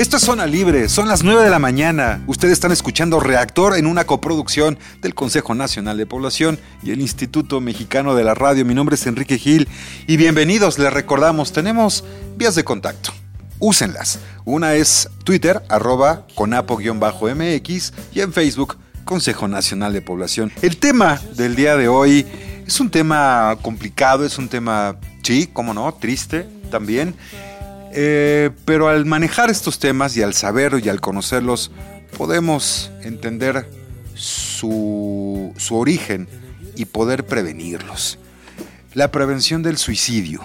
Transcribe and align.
Esto 0.00 0.16
es 0.16 0.22
Zona 0.22 0.46
Libre, 0.46 0.88
son 0.88 1.08
las 1.08 1.24
9 1.24 1.44
de 1.44 1.50
la 1.50 1.58
mañana. 1.58 2.24
Ustedes 2.26 2.54
están 2.54 2.72
escuchando 2.72 3.20
Reactor 3.20 3.76
en 3.76 3.84
una 3.84 4.06
coproducción 4.06 4.78
del 5.02 5.14
Consejo 5.14 5.54
Nacional 5.54 5.98
de 5.98 6.06
Población 6.06 6.58
y 6.82 6.92
el 6.92 7.02
Instituto 7.02 7.60
Mexicano 7.60 8.14
de 8.14 8.24
la 8.24 8.32
Radio. 8.32 8.64
Mi 8.64 8.72
nombre 8.72 8.94
es 8.94 9.06
Enrique 9.06 9.36
Gil 9.36 9.68
y 10.06 10.16
bienvenidos, 10.16 10.78
les 10.78 10.90
recordamos, 10.90 11.52
tenemos 11.52 12.02
vías 12.38 12.54
de 12.54 12.64
contacto. 12.64 13.12
Úsenlas. 13.58 14.20
Una 14.46 14.72
es 14.72 15.10
Twitter, 15.22 15.62
arroba 15.68 16.26
conapo-mx 16.34 17.92
y 18.14 18.20
en 18.20 18.32
Facebook, 18.32 18.78
Consejo 19.04 19.48
Nacional 19.48 19.92
de 19.92 20.00
Población. 20.00 20.50
El 20.62 20.78
tema 20.78 21.20
del 21.36 21.56
día 21.56 21.76
de 21.76 21.88
hoy 21.88 22.24
es 22.66 22.80
un 22.80 22.90
tema 22.90 23.58
complicado, 23.60 24.24
es 24.24 24.38
un 24.38 24.48
tema, 24.48 24.96
sí, 25.22 25.50
cómo 25.52 25.74
no, 25.74 25.92
triste 25.92 26.48
también. 26.70 27.14
Eh, 27.92 28.50
pero 28.64 28.88
al 28.88 29.04
manejar 29.06 29.50
estos 29.50 29.78
temas 29.78 30.16
y 30.16 30.22
al 30.22 30.34
saber 30.34 30.80
y 30.82 30.88
al 30.88 31.00
conocerlos, 31.00 31.70
podemos 32.16 32.90
entender 33.02 33.68
su, 34.14 35.52
su 35.56 35.76
origen 35.76 36.28
y 36.76 36.84
poder 36.84 37.26
prevenirlos. 37.26 38.18
La 38.94 39.10
prevención 39.10 39.62
del 39.62 39.76
suicidio. 39.76 40.40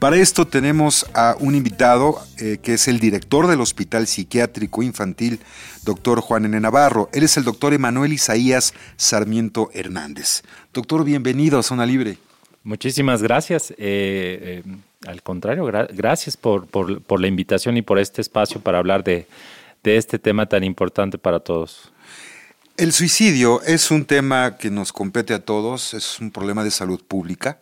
Para 0.00 0.16
esto 0.16 0.46
tenemos 0.46 1.04
a 1.12 1.36
un 1.40 1.54
invitado 1.54 2.18
eh, 2.38 2.58
que 2.62 2.72
es 2.72 2.88
el 2.88 3.00
director 3.00 3.46
del 3.46 3.60
Hospital 3.60 4.06
Psiquiátrico 4.06 4.82
Infantil, 4.82 5.40
doctor 5.84 6.22
Juan 6.22 6.46
N. 6.46 6.58
Navarro. 6.58 7.10
Él 7.12 7.22
es 7.22 7.36
el 7.36 7.44
doctor 7.44 7.74
Emanuel 7.74 8.14
Isaías 8.14 8.72
Sarmiento 8.96 9.68
Hernández. 9.74 10.42
Doctor, 10.72 11.04
bienvenido 11.04 11.58
a 11.58 11.62
Zona 11.62 11.84
Libre. 11.84 12.16
Muchísimas 12.62 13.22
gracias. 13.22 13.72
Eh, 13.78 14.62
al 15.06 15.22
contrario, 15.22 15.64
gracias 15.64 16.36
por, 16.36 16.68
la 17.20 17.26
invitación 17.26 17.76
y 17.76 17.82
por 17.82 17.98
este 17.98 18.20
espacio 18.20 18.60
para 18.60 18.78
hablar 18.78 19.02
de, 19.02 19.26
este 19.82 20.18
tema 20.18 20.46
tan 20.46 20.62
importante 20.62 21.16
para 21.16 21.40
todos. 21.40 21.90
El 22.76 22.92
suicidio 22.92 23.62
es 23.62 23.90
un 23.90 24.04
tema 24.04 24.58
que 24.58 24.70
nos 24.70 24.92
compete 24.92 25.34
a 25.34 25.44
todos, 25.44 25.94
es 25.94 26.20
un 26.20 26.30
problema 26.30 26.64
de 26.64 26.70
salud 26.70 27.02
pública. 27.02 27.60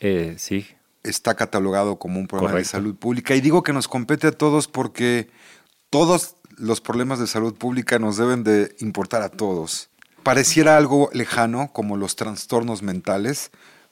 Eh, 0.00 0.34
sí. 0.38 0.66
Está 1.04 1.34
catalogado 1.34 1.96
como 1.96 2.18
un 2.18 2.26
problema 2.26 2.58
de 2.58 2.64
salud 2.64 2.96
pública. 2.96 3.36
Y 3.36 3.40
digo 3.40 3.62
que 3.62 3.72
nos 3.72 3.86
compete 3.86 4.26
a 4.26 4.32
todos 4.32 4.66
porque 4.66 5.28
todos 5.90 6.34
los 6.56 6.80
problemas 6.80 7.20
de 7.20 7.28
salud 7.28 7.54
pública 7.54 8.00
nos 8.00 8.16
deben 8.16 8.42
de 8.42 8.74
importar 8.80 9.22
a 9.22 9.28
todos. 9.28 9.90
Pareciera 10.24 10.76
algo 10.76 11.08
lejano, 11.12 11.72
como 11.72 11.96
los 11.96 12.16
trastornos 12.16 12.82
mentales, 12.82 13.50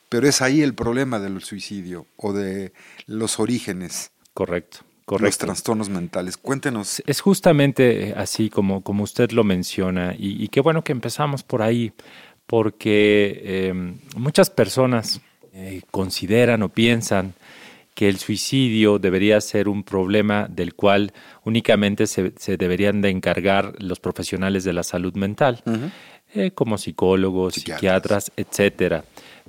pero 0.08 0.28
es 0.28 0.42
ahí 0.42 0.62
el 0.62 0.74
problema 0.74 1.18
del 1.18 1.42
suicidio 1.42 2.06
o 2.16 2.32
de 2.32 2.72
los 3.06 3.40
orígenes. 3.40 4.10
Correcto. 4.34 4.78
Correcto. 5.04 5.26
Los 5.26 5.38
trastornos 5.38 5.88
mentales. 5.88 6.36
Cuéntenos. 6.36 7.00
Es 7.06 7.20
justamente 7.20 8.12
así 8.16 8.50
como, 8.50 8.82
como 8.82 9.04
usted 9.04 9.30
lo 9.30 9.44
menciona 9.44 10.16
y, 10.18 10.48
qué 10.48 10.60
bueno 10.60 10.82
que 10.82 10.90
empezamos 10.90 11.44
por 11.44 11.62
ahí, 11.62 11.92
porque 12.48 13.68
em, 13.68 13.98
muchas 14.16 14.50
personas 14.50 15.20
eh, 15.52 15.82
consideran 15.92 16.64
o 16.64 16.70
piensan 16.70 17.34
que 17.94 18.08
el 18.08 18.18
suicidio 18.18 18.98
debería 18.98 19.40
ser 19.40 19.68
un 19.68 19.84
problema 19.84 20.48
del 20.50 20.74
cual 20.74 21.12
únicamente 21.44 22.08
se, 22.08 22.32
deberían 22.58 23.00
de 23.00 23.10
encargar 23.10 23.74
los 23.78 24.00
profesionales 24.00 24.64
de 24.64 24.72
la 24.72 24.82
salud 24.82 25.14
mental, 25.14 25.62
eh, 26.34 26.50
como 26.50 26.78
psicólogos, 26.78 27.54
psiquiatras, 27.54 28.24
psiquiatras 28.24 28.32
etcétera 28.36 29.04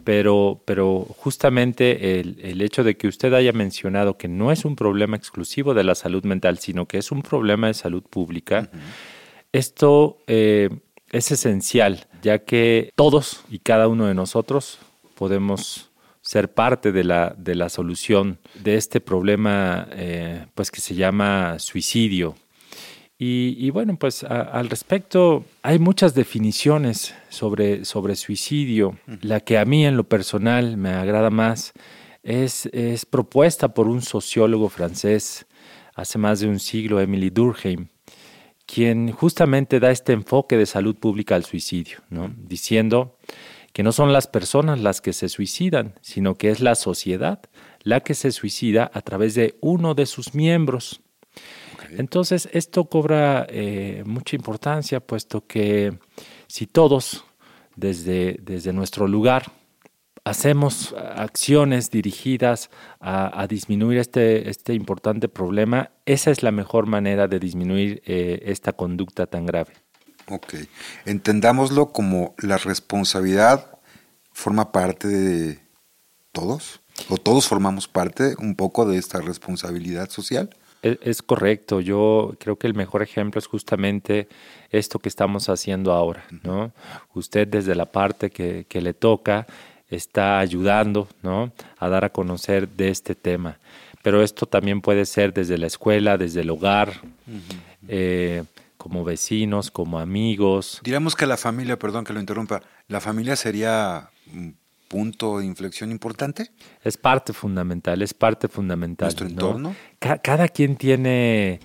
pero, 0.08 0.62
pero 0.64 1.06
justamente 1.18 2.22
el, 2.22 2.62
hecho 2.62 2.86
de 2.86 2.96
que 2.96 3.10
usted 3.10 3.34
haya 3.34 3.52
mencionado 3.52 4.18
que 4.18 4.30
no 4.30 4.54
es 4.54 4.64
un 4.64 4.78
problema 4.78 5.18
exclusivo 5.18 5.74
de 5.74 5.84
la 5.84 5.96
salud 5.96 6.24
mental, 6.24 6.60
sino 6.60 6.86
que 6.86 6.98
es 6.98 7.12
un 7.12 7.22
problema 7.22 7.68
de 7.68 7.74
salud 7.74 8.04
pública, 8.04 8.70
esto 9.52 10.20
eh, 10.28 10.70
es 11.12 11.30
esencial, 11.34 12.08
ya 12.22 12.40
que 12.46 12.94
todos 12.96 13.44
y 13.50 13.60
cada 13.60 13.90
uno 13.90 14.06
de 14.06 14.14
nosotros 14.14 14.80
podemos 15.14 15.92
ser 16.22 16.54
parte 16.54 16.94
de 16.94 17.04
la, 17.04 17.36
de 17.38 17.56
la 17.56 17.68
solución 17.68 18.40
de 18.64 18.76
este 18.76 19.02
problema 19.02 19.90
eh, 19.92 20.46
pues 20.56 20.72
que 20.72 20.80
se 20.80 20.96
llama 20.96 21.60
suicidio 21.60 22.38
y, 23.20 23.70
bueno, 23.72 23.98
pues 23.98 24.24
al 24.24 24.70
respecto 24.70 25.46
hay 25.64 25.80
muchas 25.80 26.14
definiciones 26.14 27.16
sobre, 27.30 27.84
sobre 27.84 28.16
suicidio. 28.16 28.98
La 29.22 29.40
que 29.40 29.58
a 29.58 29.66
mí 29.66 29.86
en 29.86 29.98
lo 29.98 30.04
personal 30.04 30.78
me 30.78 30.90
agrada 30.90 31.32
más 31.32 31.74
es, 32.22 32.68
es 32.68 33.06
propuesta 33.06 33.74
por 33.74 33.88
un 33.88 34.02
sociólogo 34.02 34.70
francés 34.70 35.48
hace 35.96 36.20
más 36.20 36.40
de 36.42 36.48
un 36.48 36.60
siglo, 36.60 37.02
Emily 37.02 37.32
Durkheim, 37.32 37.88
quien 38.68 39.12
justamente 39.12 39.80
da 39.80 39.90
este 39.90 40.14
enfoque 40.14 40.56
de 40.56 40.68
salud 40.68 40.96
pública 40.96 41.36
al 41.36 41.44
suicidio, 41.44 42.00
¿no? 42.12 42.32
diciendo 42.38 43.18
que 43.74 43.82
no 43.82 43.92
son 43.92 44.14
las 44.14 44.28
personas 44.28 44.80
las 44.80 45.02
que 45.02 45.14
se 45.14 45.28
suicidan, 45.28 45.96
sino 46.02 46.36
que 46.36 46.50
es 46.50 46.60
la 46.60 46.76
sociedad 46.76 47.42
la 47.88 48.02
que 48.02 48.16
se 48.16 48.32
suicida 48.32 48.92
a 48.94 49.02
través 49.02 49.34
de 49.34 49.56
uno 49.62 49.96
de 49.96 50.06
sus 50.06 50.36
miembros. 50.36 51.00
Entonces, 51.92 52.50
esto 52.52 52.86
cobra 52.86 53.46
eh, 53.50 54.04
mucha 54.06 54.36
importancia, 54.36 55.00
puesto 55.00 55.46
que 55.46 55.98
si 56.48 56.68
todos, 56.68 57.26
desde, 57.76 58.38
desde 58.42 58.74
nuestro 58.74 59.08
lugar, 59.08 59.52
hacemos 60.24 60.94
acciones 61.16 61.90
dirigidas 61.90 62.70
a, 63.00 63.48
disminuir 63.48 64.00
este, 64.00 64.50
este, 64.50 64.74
importante 64.74 65.30
problema, 65.30 65.92
esa 66.06 66.32
es 66.32 66.44
la 66.44 66.52
mejor 66.52 66.86
manera 66.86 67.28
de 67.28 67.40
disminuir 67.40 68.02
eh, 68.06 68.42
esta 68.46 68.74
conducta 68.74 69.28
tan 69.28 69.46
grave. 69.46 69.74
Ok, 70.30 70.56
entendámoslo 71.06 71.94
como 71.94 72.36
la 72.40 72.58
responsabilidad 72.58 73.80
forma 74.34 74.74
parte 74.74 75.08
de 75.08 75.60
todos, 76.34 76.82
o 77.10 77.18
todos 77.18 77.48
formamos 77.48 77.88
parte 77.88 78.36
un 78.40 78.56
poco 78.56 78.86
de 78.86 78.98
esta 78.98 79.22
responsabilidad 79.22 80.10
social. 80.10 80.50
Es, 80.82 81.22
correcto. 81.22 81.82
Yo 81.82 82.36
creo 82.40 82.58
que 82.58 82.68
el 82.68 82.74
mejor 82.74 83.02
ejemplo 83.02 83.40
es 83.40 83.48
justamente 83.48 84.28
esto 84.72 85.00
que 85.00 85.10
estamos 85.10 85.50
haciendo 85.50 85.92
ahora, 85.92 86.26
¿no? 86.44 86.72
Usted 87.14 87.48
desde 87.48 87.76
la 87.76 87.86
parte 87.86 88.30
que, 88.30 88.66
le 88.82 88.94
toca 88.94 89.48
está 89.90 90.40
ayudando, 90.40 91.08
¿no? 91.24 91.52
A 91.78 91.90
dar 91.90 92.06
a 92.06 92.10
conocer 92.10 92.68
de 92.68 92.90
este 92.90 93.16
tema. 93.16 93.58
Pero 94.04 94.22
esto 94.22 94.46
también 94.46 94.82
puede 94.82 95.06
ser 95.06 95.34
desde 95.34 95.58
la 95.58 95.68
escuela, 95.68 96.18
desde 96.18 96.42
el 96.42 96.50
hogar, 96.50 97.02
eh, 97.88 98.44
como 98.78 99.04
vecinos, 99.04 99.72
como 99.72 100.00
amigos. 100.00 100.80
Diríamos 100.84 101.16
que 101.16 101.26
la 101.26 101.38
familia, 101.38 101.80
perdón 101.80 102.06
que 102.06 102.14
lo 102.14 102.20
interrumpa, 102.20 102.62
la 102.88 103.02
familia 103.02 103.36
sería 103.36 104.10
mm, 104.28 104.50
punto 104.88 105.40
de 105.40 105.46
inflexión 105.46 105.92
importante? 105.92 106.52
Es 106.84 106.98
parte 106.98 107.34
fundamental, 107.34 108.02
es 108.02 108.14
parte 108.14 108.48
fundamental. 108.48 109.08
¿Nuestro 109.08 109.28
entorno? 109.28 109.76
cada 110.00 110.48
quien 110.48 110.76
tiene 110.76 111.60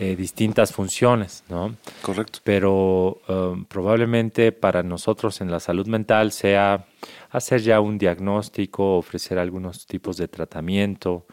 eh, 0.00 0.14
distintas 0.14 0.70
funciones, 0.70 1.42
¿no? 1.48 1.74
Correcto. 2.02 2.38
Pero 2.44 3.20
um, 3.28 3.64
probablemente 3.64 4.52
para 4.52 4.84
nosotros 4.84 5.40
en 5.40 5.50
la 5.50 5.58
salud 5.58 5.88
mental 5.88 6.30
sea 6.30 6.86
hacer 7.30 7.62
ya 7.62 7.80
un 7.80 7.98
diagnóstico, 7.98 8.96
ofrecer 8.96 9.40
algunos 9.40 9.86
tipos 9.86 10.16
de 10.16 10.28
tratamiento, 10.28 11.26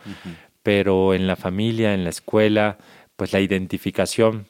pero 0.64 1.14
en 1.14 1.28
la 1.28 1.36
familia, 1.36 1.94
en 1.94 2.04
la 2.04 2.10
escuela, 2.10 2.80
pues 3.16 3.34
la 3.34 3.40
identificación 3.40 4.48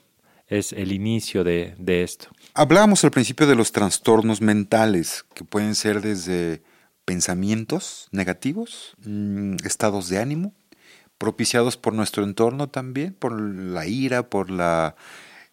es 0.47 0.71
el 0.71 0.93
inicio 0.93 1.43
de, 1.43 1.75
de 1.77 2.03
esto. 2.03 2.29
Hablábamos 2.53 3.03
al 3.03 3.11
principio 3.11 3.47
de 3.47 3.55
los 3.55 3.73
trastornos 3.73 4.39
mentales, 4.39 5.25
que 5.33 5.43
pueden 5.43 5.75
ser 5.75 5.99
desde 5.99 6.61
pensamientos 7.05 8.07
negativos, 8.11 8.95
mm, 9.05 9.57
estados 9.63 10.09
de 10.09 10.17
ánimo, 10.19 10.53
propiciados 11.17 11.77
por 11.77 11.93
nuestro 11.93 12.23
entorno 12.23 12.67
también, 12.67 13.13
por 13.13 13.39
la 13.39 13.87
ira, 13.87 14.29
por 14.29 14.49
la 14.49 14.95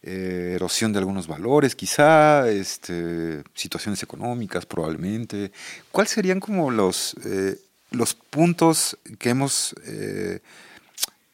eh, 0.02 0.54
erosión 0.56 0.92
de 0.92 0.98
algunos 0.98 1.28
valores, 1.28 1.76
quizá, 1.76 2.48
este, 2.48 3.44
situaciones 3.54 4.02
económicas 4.02 4.66
probablemente. 4.66 5.52
¿Cuáles 5.92 6.10
serían 6.10 6.40
como 6.40 6.72
los, 6.72 7.14
eh, 7.24 7.56
los 7.92 8.14
puntos 8.14 8.98
que 9.20 9.30
hemos 9.30 9.76
eh, 9.84 10.40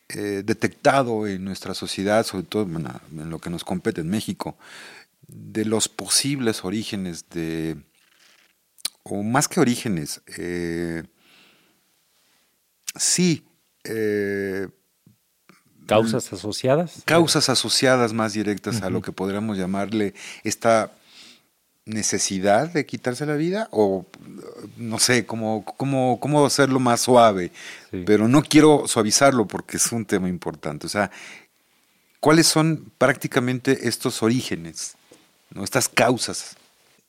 detectado 0.08 1.26
en 1.26 1.44
nuestra 1.44 1.74
sociedad, 1.74 2.26
sobre 2.26 2.44
todo 2.44 2.64
en 2.64 3.30
lo 3.30 3.38
que 3.38 3.50
nos 3.50 3.64
compete 3.64 4.02
en 4.02 4.10
México, 4.10 4.58
de 5.28 5.64
los 5.64 5.88
posibles 5.88 6.64
orígenes 6.64 7.28
de 7.30 7.76
o 9.08 9.22
más 9.22 9.48
que 9.48 9.60
orígenes, 9.60 10.20
eh, 10.36 11.02
sí. 12.96 13.44
Eh, 13.84 14.68
¿Causas 15.86 16.32
asociadas? 16.32 17.02
Causas 17.06 17.48
asociadas 17.48 18.12
más 18.12 18.34
directas 18.34 18.82
a 18.82 18.90
lo 18.90 19.00
que 19.00 19.12
podríamos 19.12 19.56
llamarle 19.56 20.14
esta 20.44 20.92
necesidad 21.88 22.70
de 22.70 22.84
quitarse 22.84 23.24
la 23.24 23.34
vida 23.34 23.68
o 23.70 24.04
no 24.76 24.98
sé 24.98 25.24
cómo, 25.24 25.64
cómo, 25.64 26.20
cómo 26.20 26.44
hacerlo 26.44 26.78
más 26.78 27.00
suave, 27.00 27.50
pero 28.04 28.28
no 28.28 28.42
quiero 28.42 28.86
suavizarlo 28.86 29.46
porque 29.46 29.78
es 29.78 29.90
un 29.90 30.04
tema 30.04 30.28
importante. 30.28 30.86
O 30.86 30.90
sea, 30.90 31.10
¿cuáles 32.20 32.46
son 32.46 32.92
prácticamente 32.98 33.88
estos 33.88 34.22
orígenes, 34.22 34.96
¿no? 35.50 35.64
estas 35.64 35.88
causas? 35.88 36.57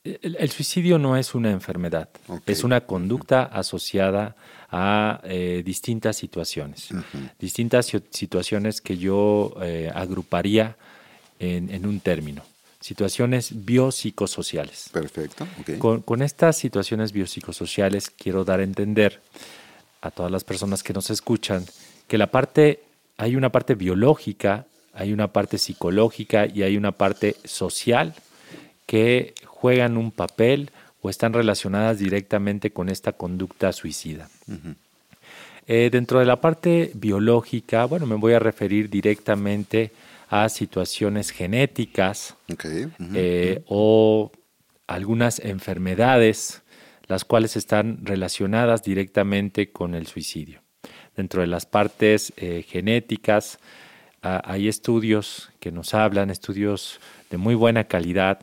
El, 0.04 0.50
suicidio 0.50 0.98
no 0.98 1.18
es 1.18 1.36
una 1.36 1.52
enfermedad, 1.52 2.10
es 2.46 2.64
una 2.64 2.82
conducta 2.82 3.44
asociada 3.44 4.36
a 4.72 5.20
eh, 5.26 5.62
distintas 5.66 6.16
situaciones, 6.16 6.90
distintas 7.38 7.92
situaciones 8.12 8.80
que 8.80 8.98
yo 8.98 9.56
eh, 9.62 9.92
agruparía 9.94 10.78
en, 11.38 11.70
en 11.70 11.86
un 11.86 12.00
término 12.00 12.44
situaciones 12.80 13.66
biopsicosociales. 13.66 14.90
Perfecto. 14.92 15.48
Con, 15.80 16.22
estas 16.22 16.58
situaciones 16.58 17.12
biopsicosociales 17.12 18.10
quiero 18.10 18.46
dar 18.46 18.62
a 18.62 18.64
entender 18.64 19.22
a 20.02 20.12
todas 20.12 20.32
las 20.32 20.44
personas 20.44 20.82
que 20.82 20.94
nos 20.94 21.10
escuchan 21.10 21.66
que 22.08 22.18
la 22.18 22.28
parte, 22.28 22.82
hay 23.18 23.36
una 23.36 23.52
parte 23.52 23.76
biológica, 23.76 24.66
hay 24.94 25.12
una 25.12 25.28
parte 25.32 25.58
psicológica 25.58 26.46
y 26.48 26.64
hay 26.64 26.78
una 26.78 26.94
parte 26.94 27.36
social 27.44 28.16
que 28.90 29.36
juegan 29.46 29.98
un 29.98 30.10
papel 30.10 30.72
o 31.00 31.12
están 31.12 31.32
relacionadas 31.32 32.00
directamente 32.00 32.72
con 32.72 32.90
esta 32.90 33.12
conducta 33.12 33.72
suicida. 33.72 34.28
Eh, 35.68 35.90
dentro 35.92 36.18
de 36.18 36.26
la 36.26 36.42
parte 36.42 36.90
biológica, 36.96 37.86
bueno, 37.86 38.08
me 38.08 38.16
voy 38.16 38.34
a 38.34 38.40
referir 38.40 38.90
directamente 38.90 39.92
a 40.32 40.50
situaciones 40.50 41.30
genéticas 41.30 42.36
eh, 43.14 43.62
o 43.68 44.32
algunas 44.88 45.38
enfermedades, 45.38 46.64
las 47.06 47.26
cuales 47.26 47.58
están 47.58 48.04
relacionadas 48.04 48.82
directamente 48.82 49.72
con 49.72 49.94
el 49.94 50.08
suicidio. 50.08 50.62
Dentro 51.16 51.42
de 51.42 51.48
las 51.48 51.68
partes 51.68 52.34
eh, 52.38 52.66
genéticas 52.68 53.60
ah, 54.24 54.42
hay 54.46 54.68
estudios 54.68 55.52
que 55.60 55.72
nos 55.72 55.94
hablan, 55.94 56.32
estudios 56.32 57.00
de 57.30 57.38
muy 57.38 57.54
buena 57.54 57.84
calidad, 57.84 58.40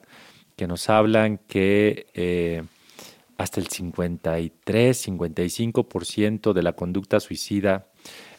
que 0.57 0.67
nos 0.67 0.89
hablan 0.89 1.39
que 1.39 2.07
eh, 2.15 2.63
hasta 3.37 3.61
el 3.61 3.69
53, 3.69 5.09
55% 5.09 6.53
de 6.53 6.63
la 6.63 6.73
conducta 6.73 7.21
suicida 7.21 7.89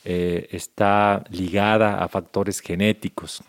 eh, 0.03 0.47
está 0.51 1.23
ligada 1.29 2.03
a 2.03 2.07
factores 2.07 2.59
genéticos. 2.59 3.43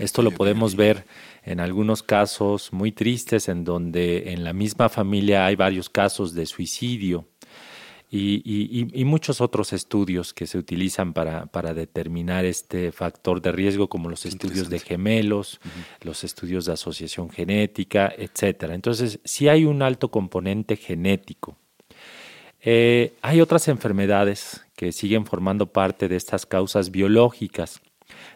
Esto 0.00 0.22
lo 0.22 0.32
podemos 0.32 0.74
ver 0.74 1.04
en 1.44 1.60
algunos 1.60 2.02
casos 2.02 2.72
muy 2.72 2.90
tristes 2.90 3.48
en 3.48 3.62
donde 3.64 4.32
en 4.32 4.42
la 4.42 4.52
misma 4.52 4.88
familia 4.88 5.46
hay 5.46 5.54
varios 5.54 5.88
casos 5.88 6.34
de 6.34 6.46
suicidio 6.46 7.26
y, 8.12 9.04
muchos 9.04 9.40
otros 9.40 9.72
estudios 9.72 10.34
que 10.34 10.46
se 10.46 10.58
utilizan 10.58 11.12
para, 11.12 11.74
determinar 11.74 12.44
este 12.44 12.90
factor 12.90 13.40
de 13.40 13.52
riesgo, 13.52 13.88
como 13.88 14.08
los 14.08 14.26
estudios 14.26 14.68
de 14.68 14.80
gemelos, 14.80 15.60
los 16.02 16.24
estudios 16.24 16.64
de 16.64 16.72
asociación 16.72 17.30
genética, 17.30 18.12
etc. 18.16 18.70
Entonces, 18.70 19.20
si 19.24 19.48
hay 19.48 19.64
un 19.64 19.82
alto 19.82 20.10
componente 20.10 20.76
genético. 20.76 21.56
Eh, 22.62 23.14
hay 23.22 23.40
otras 23.40 23.68
enfermedades 23.68 24.66
que 24.76 24.92
siguen 24.92 25.24
formando 25.24 25.66
parte 25.66 26.08
de 26.08 26.16
estas 26.16 26.46
causas 26.46 26.90
biológicas. 26.90 27.80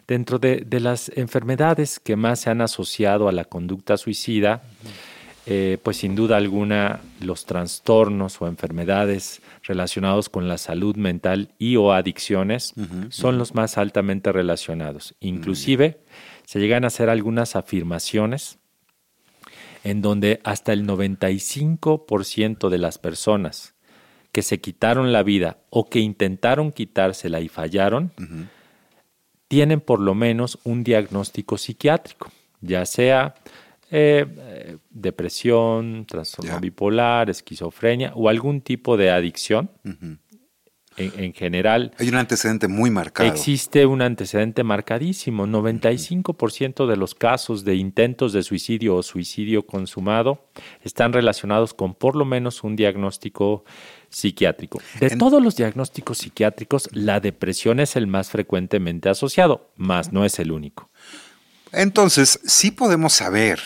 Dentro 0.07 0.39
de, 0.39 0.65
las 0.79 1.09
enfermedades 1.15 1.99
que 1.99 2.15
más 2.15 2.39
se 2.41 2.49
han 2.49 2.61
asociado 2.61 3.27
a 3.27 3.31
la 3.31 3.45
conducta 3.45 3.97
suicida, 3.97 4.63
eh, 5.47 5.77
pues 5.83 5.97
sin 5.97 6.15
duda 6.15 6.37
alguna 6.37 7.01
los 7.19 7.45
trastornos 7.45 8.41
o 8.41 8.47
enfermedades 8.47 9.41
relacionados 9.63 10.27
con 10.27 10.47
la 10.47 10.57
salud 10.57 10.95
mental 10.95 11.53
y 11.59 11.75
o 11.75 11.93
adicciones 11.93 12.73
son 13.09 13.37
los 13.37 13.53
más 13.53 13.77
altamente 13.77 14.31
relacionados. 14.31 15.13
Inclusive 15.19 15.99
se 16.45 16.59
llegan 16.59 16.83
a 16.83 16.87
hacer 16.87 17.09
algunas 17.09 17.55
afirmaciones 17.55 18.57
en 19.83 20.01
donde 20.01 20.41
hasta 20.43 20.73
el 20.73 20.87
95% 20.87 22.69
de 22.69 22.77
las 22.79 22.97
personas 22.97 23.75
que 24.31 24.41
se 24.41 24.59
quitaron 24.59 25.13
la 25.13 25.21
vida 25.21 25.59
o 25.69 25.89
que 25.89 25.99
intentaron 25.99 26.71
quitársela 26.71 27.39
y 27.39 27.49
fallaron, 27.49 28.11
tienen 29.47 29.79
por 29.79 29.99
lo 29.99 30.15
menos 30.15 30.57
un 30.63 30.83
diagnóstico 30.83 31.59
psiquiátrico, 31.59 32.31
ya 32.61 32.85
sea 32.85 33.35
eh, 33.91 34.25
eh, 34.27 34.77
depresión, 34.89 36.05
trastorno 36.05 36.59
bipolar, 36.59 37.29
esquizofrenia 37.29 38.13
o 38.15 38.29
algún 38.29 38.61
tipo 38.61 38.97
de 38.97 39.11
adicción. 39.11 39.69
en, 40.97 41.33
general. 41.33 41.91
Hay 41.99 42.07
un 42.07 42.15
antecedente 42.15 42.69
muy 42.69 42.89
marcado. 42.89 43.29
Existe 43.29 43.85
un 43.85 44.01
antecedente 44.01 44.63
marcadísimo. 44.63 45.45
95% 45.45 46.87
de 46.87 46.95
los 46.95 47.13
casos 47.15 47.65
de 47.65 47.75
intentos 47.75 48.31
de 48.31 48.43
suicidio 48.43 48.95
o 48.95 49.03
suicidio 49.03 49.65
consumado 49.65 50.47
están 50.83 51.11
relacionados 51.11 51.73
con 51.73 51.95
por 51.95 52.15
lo 52.15 52.23
menos 52.23 52.63
un 52.63 52.77
diagnóstico 52.77 53.65
psiquiátrico. 54.09 54.79
De 54.99 55.09
todos 55.17 55.43
los 55.43 55.57
diagnósticos 55.57 56.19
psiquiátricos, 56.19 56.87
la 56.93 57.19
depresión 57.19 57.81
es 57.81 57.97
el 57.97 58.07
más 58.07 58.29
frecuentemente 58.29 59.09
asociado, 59.09 59.71
mas 59.75 60.13
no 60.13 60.23
es 60.23 60.39
el 60.39 60.53
único. 60.53 60.89
Entonces, 61.71 62.39
sí 62.45 62.71
podemos 62.71 63.13
saber 63.13 63.59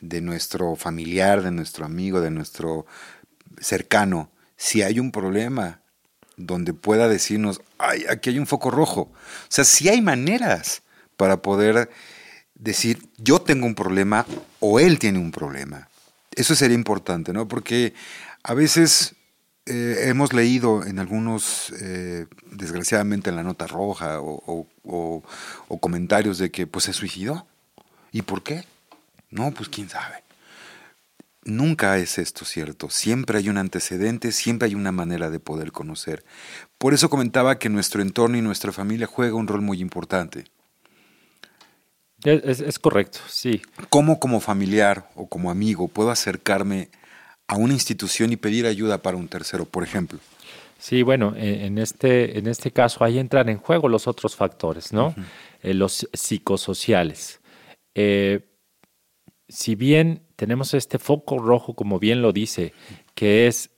de 0.00 0.20
nuestro 0.20 0.76
familiar, 0.76 1.42
de 1.42 1.50
nuestro 1.50 1.84
amigo, 1.86 2.20
de 2.20 2.30
nuestro 2.30 2.86
cercano, 3.60 4.30
si 4.56 4.82
hay 4.82 5.00
un 5.00 5.10
problema 5.12 5.80
donde 6.36 6.74
pueda 6.74 7.08
decirnos, 7.08 7.60
ay, 7.78 8.04
aquí 8.08 8.30
hay 8.30 8.38
un 8.38 8.46
foco 8.46 8.70
rojo. 8.70 9.00
O 9.02 9.48
sea, 9.48 9.64
sí 9.64 9.88
hay 9.88 10.00
maneras 10.02 10.82
para 11.16 11.42
poder 11.42 11.90
decir, 12.54 13.08
yo 13.18 13.40
tengo 13.40 13.66
un 13.66 13.74
problema 13.74 14.26
o 14.60 14.80
él 14.80 14.98
tiene 14.98 15.18
un 15.18 15.30
problema. 15.30 15.88
Eso 16.34 16.54
sería 16.54 16.74
importante, 16.74 17.32
¿no? 17.32 17.48
Porque 17.48 17.94
a 18.42 18.54
veces 18.54 19.14
eh, 19.64 20.08
hemos 20.08 20.32
leído 20.32 20.84
en 20.84 20.98
algunos, 20.98 21.72
eh, 21.80 22.26
desgraciadamente 22.50 23.30
en 23.30 23.36
la 23.36 23.44
nota 23.44 23.68
roja 23.68 24.18
o, 24.20 24.66
comentarios 25.80 26.38
de 26.38 26.50
que 26.50 26.66
pues 26.66 26.86
se 26.86 26.92
suicidó. 26.92 27.46
¿Y 28.10 28.22
por 28.22 28.42
qué? 28.42 28.64
No, 29.30 29.52
pues 29.52 29.68
quién 29.68 29.88
sabe. 29.88 30.22
Nunca 31.44 31.98
es 31.98 32.18
esto 32.18 32.44
cierto. 32.44 32.90
Siempre 32.90 33.38
hay 33.38 33.48
un 33.48 33.58
antecedente, 33.58 34.32
siempre 34.32 34.66
hay 34.66 34.74
una 34.74 34.92
manera 34.92 35.30
de 35.30 35.40
poder 35.40 35.72
conocer. 35.72 36.24
Por 36.78 36.94
eso 36.94 37.10
comentaba 37.10 37.58
que 37.58 37.68
nuestro 37.68 38.02
entorno 38.02 38.36
y 38.36 38.42
nuestra 38.42 38.72
familia 38.72 39.06
juega 39.06 39.34
un 39.34 39.48
rol 39.48 39.60
muy 39.60 39.80
importante. 39.80 40.44
Es, 42.22 42.60
es 42.60 42.78
correcto, 42.78 43.18
sí. 43.28 43.62
¿Cómo 43.88 44.20
como 44.20 44.38
familiar 44.40 45.10
o 45.16 45.26
como 45.26 45.50
amigo 45.50 45.88
puedo 45.88 46.10
acercarme 46.10 46.90
a 47.52 47.56
una 47.56 47.74
institución 47.74 48.32
y 48.32 48.36
pedir 48.36 48.64
ayuda 48.64 49.02
para 49.02 49.18
un 49.18 49.28
tercero, 49.28 49.66
por 49.66 49.84
ejemplo. 49.84 50.18
Sí, 50.78 51.02
bueno, 51.02 51.34
e, 51.36 51.66
en 51.66 51.76
este, 51.76 52.38
en 52.38 52.46
este 52.46 52.70
caso 52.70 53.04
ahí 53.04 53.18
entran 53.18 53.50
en 53.50 53.58
juego 53.58 53.90
los 53.90 54.06
otros 54.06 54.34
factores, 54.34 54.90
¿no? 54.90 55.14
Eh, 55.62 55.74
los 55.74 56.08
psicosociales. 56.14 57.42
Eh, 57.94 58.40
si 59.50 59.74
bien 59.74 60.22
tenemos 60.36 60.72
este 60.72 60.98
foco 60.98 61.38
rojo, 61.38 61.74
como 61.74 61.98
bien 61.98 62.22
lo 62.22 62.32
dice, 62.32 62.72
que 63.14 63.46
es 63.46 63.70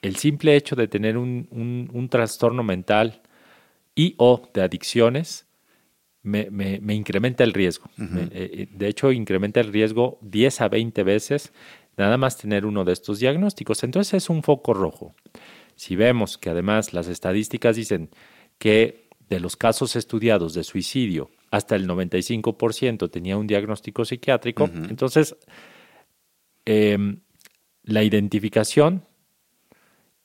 el 0.00 0.16
simple 0.16 0.56
hecho 0.56 0.74
de 0.74 0.88
tener 0.88 1.18
un, 1.18 2.08
trastorno 2.10 2.62
mental 2.62 3.20
y 3.94 4.14
o 4.16 4.48
de 4.54 4.62
adicciones, 4.62 5.46
me, 6.22 6.78
incrementa 6.94 7.44
el 7.44 7.52
riesgo. 7.52 7.90
Eh, 7.98 8.66
de 8.70 8.88
hecho, 8.88 9.12
incrementa 9.12 9.60
el 9.60 9.70
riesgo 9.70 10.18
10 10.22 10.62
a 10.62 10.68
20 10.68 11.02
veces 11.02 11.52
nada 11.96 12.16
más 12.16 12.36
tener 12.36 12.66
uno 12.66 12.84
de 12.84 12.92
estos 12.92 13.18
diagnósticos. 13.18 13.82
Entonces 13.84 14.14
es 14.14 14.30
un 14.30 14.42
foco 14.42 14.74
rojo. 14.74 15.14
Si 15.76 15.96
vemos 15.96 16.38
que 16.38 16.50
además 16.50 16.92
las 16.92 17.08
estadísticas 17.08 17.76
dicen 17.76 18.10
que 18.58 19.08
de 19.28 19.40
los 19.40 19.56
casos 19.56 19.96
estudiados 19.96 20.54
de 20.54 20.64
suicidio, 20.64 21.30
hasta 21.50 21.76
el 21.76 21.88
95% 21.88 23.10
tenía 23.10 23.36
un 23.36 23.46
diagnóstico 23.46 24.04
psiquiátrico, 24.04 24.64
entonces 24.88 25.36
em, 26.64 27.20
la 27.84 28.02
identificación 28.02 29.04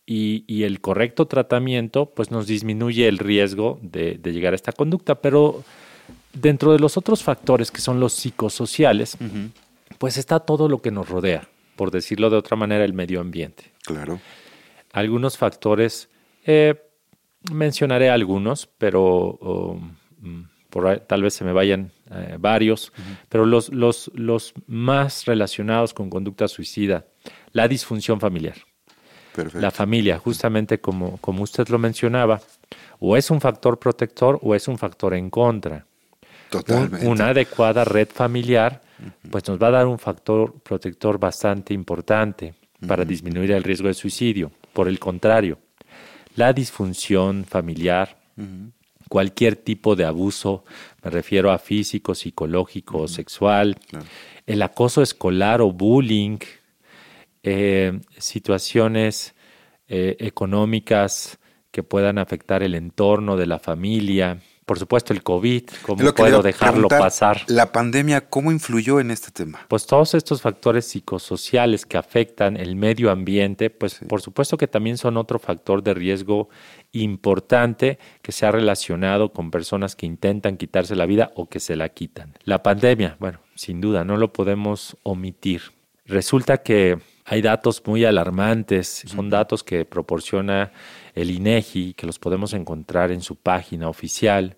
y, 0.06 0.64
el 0.64 0.80
correcto 0.80 1.28
tratamiento 1.28 2.12
pues 2.14 2.32
nos 2.32 2.48
disminuye 2.48 3.08
el 3.08 3.18
riesgo 3.18 3.78
de, 3.82 4.20
llegar 4.24 4.54
a 4.54 4.56
esta 4.56 4.72
conducta, 4.72 5.16
pero 5.16 5.64
dentro 6.34 6.72
de 6.72 6.80
los 6.80 6.96
otros 6.98 7.24
factores 7.24 7.72
que 7.72 7.82
son 7.82 8.00
los 8.00 8.14
psicosociales, 8.14 9.18
pues 9.98 10.18
está 10.18 10.40
todo 10.40 10.70
lo 10.70 10.82
que 10.82 10.92
nos 10.92 11.10
rodea. 11.10 11.50
Por 11.78 11.92
decirlo 11.92 12.30
de 12.30 12.36
otra 12.36 12.58
manera, 12.58 12.84
el 12.84 12.94
medio 12.94 13.22
ambiente. 13.22 13.72
Claro. 13.84 14.20
Algunos 14.92 15.38
factores, 15.38 16.10
eh, 16.46 16.76
mencionaré 17.54 18.10
algunos, 18.10 18.68
pero 18.78 19.80
mm, 20.20 20.42
por 20.70 21.00
tal 21.00 21.24
vez 21.24 21.34
se 21.34 21.46
me 21.46 21.54
vayan 21.54 21.92
eh, 22.12 22.36
varios, 22.40 22.92
pero 23.30 23.46
los, 23.46 23.70
los, 23.70 24.12
los 24.14 24.54
más 24.66 25.26
relacionados 25.26 25.94
con 25.94 26.10
conducta 26.10 26.48
suicida, 26.48 27.06
la 27.54 27.68
disfunción 27.68 28.20
familiar. 28.20 28.58
La 29.54 29.70
familia, 29.70 30.18
justamente 30.18 30.80
como, 30.80 31.18
como 31.18 31.44
usted 31.44 31.68
lo 31.68 31.78
mencionaba, 31.78 32.42
o 33.00 33.16
es 33.16 33.30
un 33.30 33.40
factor 33.40 33.78
protector 33.78 34.40
o 34.42 34.56
es 34.56 34.68
un 34.68 34.80
factor 34.80 35.14
en 35.14 35.30
contra. 35.30 35.86
Totalmente. 36.50 37.06
una 37.06 37.30
adecuada 37.30 37.84
red 37.84 38.08
familiar, 38.08 38.82
pues 39.30 39.48
nos 39.48 39.62
va 39.62 39.68
a 39.68 39.72
dar 39.72 39.88
un 39.88 40.00
factor 40.00 40.54
protector 40.62 41.20
bastante 41.20 41.74
importante 41.74 42.56
para 42.86 43.06
disminuir 43.06 43.52
el 43.52 43.64
riesgo 43.64 43.88
de 43.88 43.94
suicidio. 43.94 44.52
Por 44.74 44.88
el 44.88 45.00
contrario, 45.00 45.60
la 46.36 46.54
disfunción 46.54 47.46
familiar, 47.46 48.18
cualquier 49.10 49.56
tipo 49.56 49.96
de 49.96 50.06
abuso, 50.06 50.64
me 51.04 51.10
refiero 51.10 51.52
a 51.52 51.58
físico, 51.58 52.14
psicológico 52.14 53.00
o 53.00 53.08
sexual, 53.08 53.78
el 54.46 54.62
acoso 54.62 55.02
escolar 55.02 55.62
o 55.62 55.72
bullying, 55.72 56.38
eh, 57.44 58.00
situaciones 58.18 59.34
eh, 59.88 60.18
económicas 60.20 61.40
que 61.72 61.84
puedan 61.84 62.18
afectar 62.18 62.64
el 62.64 62.76
entorno 62.76 63.38
de 63.38 63.48
la 63.48 63.60
familia, 63.60 64.40
por 64.68 64.80
supuesto 64.80 65.14
el 65.14 65.24
COVID, 65.24 65.64
¿cómo 65.84 66.14
puedo 66.14 66.42
dejarlo 66.42 66.90
pasar? 66.90 67.42
La 67.48 67.72
pandemia, 67.72 68.28
¿cómo 68.28 68.52
influyó 68.52 69.00
en 69.00 69.12
este 69.12 69.32
tema? 69.32 69.66
Pues 69.70 69.88
todos 69.88 70.14
estos 70.14 70.42
factores 70.42 70.86
psicosociales 70.86 71.86
que 71.86 71.96
afectan 71.96 72.58
el 72.58 72.76
medio 72.76 73.10
ambiente, 73.10 73.70
pues 73.70 74.02
por 74.10 74.22
supuesto 74.22 74.58
que 74.58 74.68
también 74.68 74.98
son 74.98 75.16
otro 75.16 75.40
factor 75.40 75.84
de 75.84 75.94
riesgo 75.94 76.50
importante 76.92 77.98
que 78.22 78.34
se 78.34 78.46
ha 78.46 78.52
relacionado 78.52 79.32
con 79.32 79.52
personas 79.52 79.96
que 79.96 80.06
intentan 80.06 80.58
quitarse 80.58 80.98
la 80.98 81.06
vida 81.06 81.32
o 81.36 81.48
que 81.48 81.62
se 81.62 81.78
la 81.78 81.88
quitan. 81.88 82.34
La 82.44 82.62
pandemia, 82.62 83.16
bueno, 83.22 83.40
sin 83.56 83.80
duda, 83.80 84.04
no 84.04 84.18
lo 84.18 84.34
podemos 84.34 84.98
omitir. 85.04 85.77
Resulta 86.08 86.58
que 86.58 86.98
hay 87.26 87.42
datos 87.42 87.84
muy 87.86 88.06
alarmantes, 88.06 89.04
son 89.06 89.30
datos 89.30 89.64
que 89.64 89.84
proporciona 89.84 90.72
el 91.14 91.30
INEGI, 91.32 91.94
que 91.94 92.08
los 92.08 92.20
podemos 92.20 92.54
encontrar 92.54 93.12
en 93.12 93.22
su 93.22 93.36
página 93.36 93.90
oficial, 93.90 94.56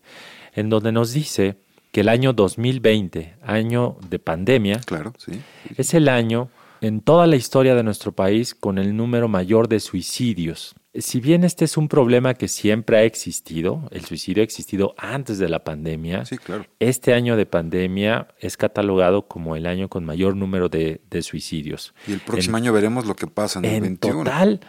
en 0.53 0.69
donde 0.69 0.91
nos 0.91 1.11
dice 1.13 1.57
que 1.91 2.01
el 2.01 2.09
año 2.09 2.33
2020, 2.33 3.35
año 3.41 3.97
de 4.07 4.19
pandemia, 4.19 4.79
claro, 4.85 5.13
sí, 5.17 5.41
es 5.75 5.95
el 5.95 6.07
año 6.07 6.49
en 6.81 7.01
toda 7.01 7.25
la 7.25 7.35
historia 7.35 7.73
de 7.73 7.83
nuestro 7.83 8.11
país 8.11 8.53
con 8.53 8.77
el 8.77 8.95
número 8.95 9.27
mayor 9.27 9.67
de 9.67 9.79
suicidios. 9.79 10.75
Si 10.95 11.19
bien 11.19 11.43
este 11.43 11.65
es 11.65 11.77
un 11.77 11.87
problema 11.87 12.33
que 12.33 12.47
siempre 12.47 12.97
ha 12.97 13.03
existido, 13.03 13.87
el 13.91 14.05
suicidio 14.05 14.41
ha 14.41 14.43
existido 14.43 14.95
antes 14.97 15.37
de 15.37 15.47
la 15.47 15.63
pandemia, 15.63 16.25
sí, 16.25 16.39
claro. 16.39 16.65
este 16.79 17.13
año 17.13 17.37
de 17.37 17.45
pandemia 17.45 18.29
es 18.39 18.57
catalogado 18.57 19.27
como 19.27 19.55
el 19.55 19.67
año 19.67 19.87
con 19.87 20.03
mayor 20.03 20.35
número 20.35 20.67
de, 20.67 20.99
suicidios. 21.21 21.93
Y 22.07 22.13
el 22.13 22.21
próximo 22.21 22.57
año 22.57 22.73
veremos 22.73 23.05
lo 23.05 23.15
que 23.15 23.27
pasa 23.27 23.59
en, 23.59 23.65
el 23.65 23.81
21. 23.81 24.23
total, 24.23 24.61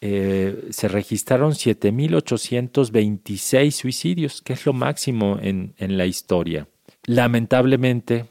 eh, 0.00 0.68
se 0.70 0.86
registraron 0.86 1.54
7.826 1.54 3.72
suicidios, 3.72 4.42
que 4.42 4.52
es 4.52 4.64
lo 4.66 4.74
máximo 4.74 5.40
en, 5.42 5.74
en 5.78 5.98
la 5.98 6.06
historia. 6.06 6.68
Lamentablemente, 7.04 8.26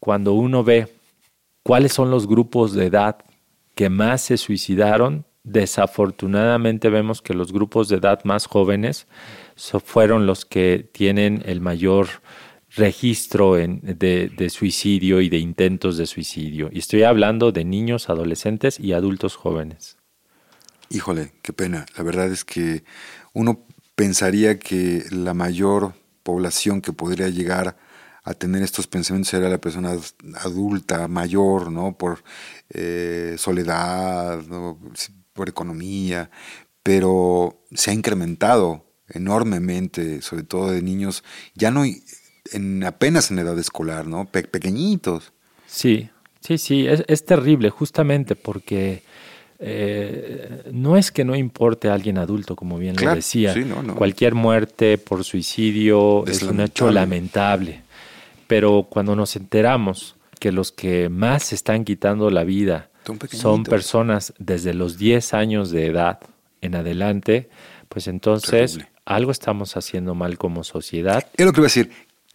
cuando 0.00 0.34
uno 0.34 0.62
ve 0.62 0.88
cuáles 1.62 1.94
son 1.94 2.10
los 2.10 2.28
grupos 2.28 2.74
de 2.74 2.84
edad 2.86 3.24
que 3.74 3.88
más 3.88 4.20
se 4.20 4.36
suicidaron, 4.36 5.24
Desafortunadamente 5.44 6.88
vemos 6.88 7.20
que 7.20 7.34
los 7.34 7.52
grupos 7.52 7.90
de 7.90 7.96
edad 7.96 8.24
más 8.24 8.46
jóvenes 8.46 9.06
fueron 9.84 10.26
los 10.26 10.46
que 10.46 10.88
tienen 10.90 11.42
el 11.44 11.60
mayor 11.60 12.08
registro 12.76 13.54
de, 13.54 14.50
suicidio 14.50 15.20
y 15.20 15.28
de 15.28 15.38
intentos 15.38 15.98
de 15.98 16.06
suicidio. 16.06 16.70
Y 16.72 16.78
estoy 16.78 17.02
hablando 17.02 17.52
de 17.52 17.64
niños, 17.64 18.08
adolescentes 18.08 18.80
y 18.80 18.94
adultos 18.94 19.36
jóvenes. 19.36 19.98
Híjole, 20.88 21.32
qué 21.42 21.52
pena. 21.52 21.84
La 21.96 22.02
verdad 22.04 22.32
es 22.32 22.44
que 22.44 22.84
uno 23.34 23.66
pensaría 23.94 24.58
que 24.58 25.04
la 25.10 25.34
mayor 25.34 25.92
población 26.22 26.80
que 26.80 26.92
podría 26.92 27.28
llegar 27.28 27.76
a 28.24 28.32
tener 28.32 28.62
estos 28.62 28.86
pensamientos 28.86 29.28
sería 29.28 29.50
la 29.50 29.58
persona 29.58 29.94
adulta, 30.40 31.06
mayor, 31.06 31.70
¿no? 31.70 31.98
Por 31.98 32.24
eh, 32.70 33.36
soledad, 33.38 34.42
¿no? 34.48 34.78
Por 35.34 35.48
economía, 35.48 36.30
pero 36.82 37.60
se 37.72 37.90
ha 37.90 37.94
incrementado 37.94 38.86
enormemente, 39.08 40.22
sobre 40.22 40.44
todo 40.44 40.70
de 40.70 40.80
niños, 40.80 41.24
ya 41.54 41.70
no 41.70 41.84
en, 42.52 42.84
apenas 42.84 43.30
en 43.30 43.38
edad 43.38 43.58
escolar, 43.58 44.06
¿no? 44.06 44.26
pequeñitos. 44.26 45.32
Sí, 45.66 46.08
sí, 46.40 46.56
sí, 46.56 46.86
es, 46.86 47.24
terrible 47.24 47.68
justamente 47.70 48.36
porque 48.36 49.02
eh, 49.58 50.62
no 50.72 50.96
es 50.96 51.10
que 51.10 51.24
no 51.24 51.34
importe 51.36 51.88
a 51.88 51.94
alguien 51.94 52.18
adulto, 52.18 52.56
como 52.56 52.78
bien 52.78 52.96
le 52.96 53.14
decía. 53.14 53.54
Cualquier 53.96 54.34
muerte 54.34 54.98
por 54.98 55.24
suicidio 55.24 56.24
es, 56.26 56.42
un 56.42 56.60
hecho 56.60 56.90
lamentable. 56.90 57.82
Pero 58.46 58.86
cuando 58.88 59.16
nos 59.16 59.36
enteramos 59.36 60.16
que 60.38 60.52
los 60.52 60.70
que 60.70 61.08
más 61.08 61.44
se 61.44 61.54
están 61.54 61.84
quitando 61.84 62.30
la 62.30 62.44
vida 62.44 62.90
son 63.32 63.64
personas 63.64 64.32
desde 64.38 64.74
los 64.74 64.98
10 64.98 65.34
años 65.34 65.70
de 65.70 65.86
edad 65.86 66.20
en 66.60 66.74
adelante, 66.74 67.48
pues 67.88 68.06
entonces 68.08 68.78
algo 69.04 69.30
estamos 69.30 69.76
haciendo 69.76 70.14
mal 70.14 70.38
como 70.38 70.64
sociedad. 70.64 71.26
Es 71.36 71.46
lo 71.46 71.52
que 71.52 71.60
iba 71.60 71.66
a 71.66 71.68
decir. 71.68 71.90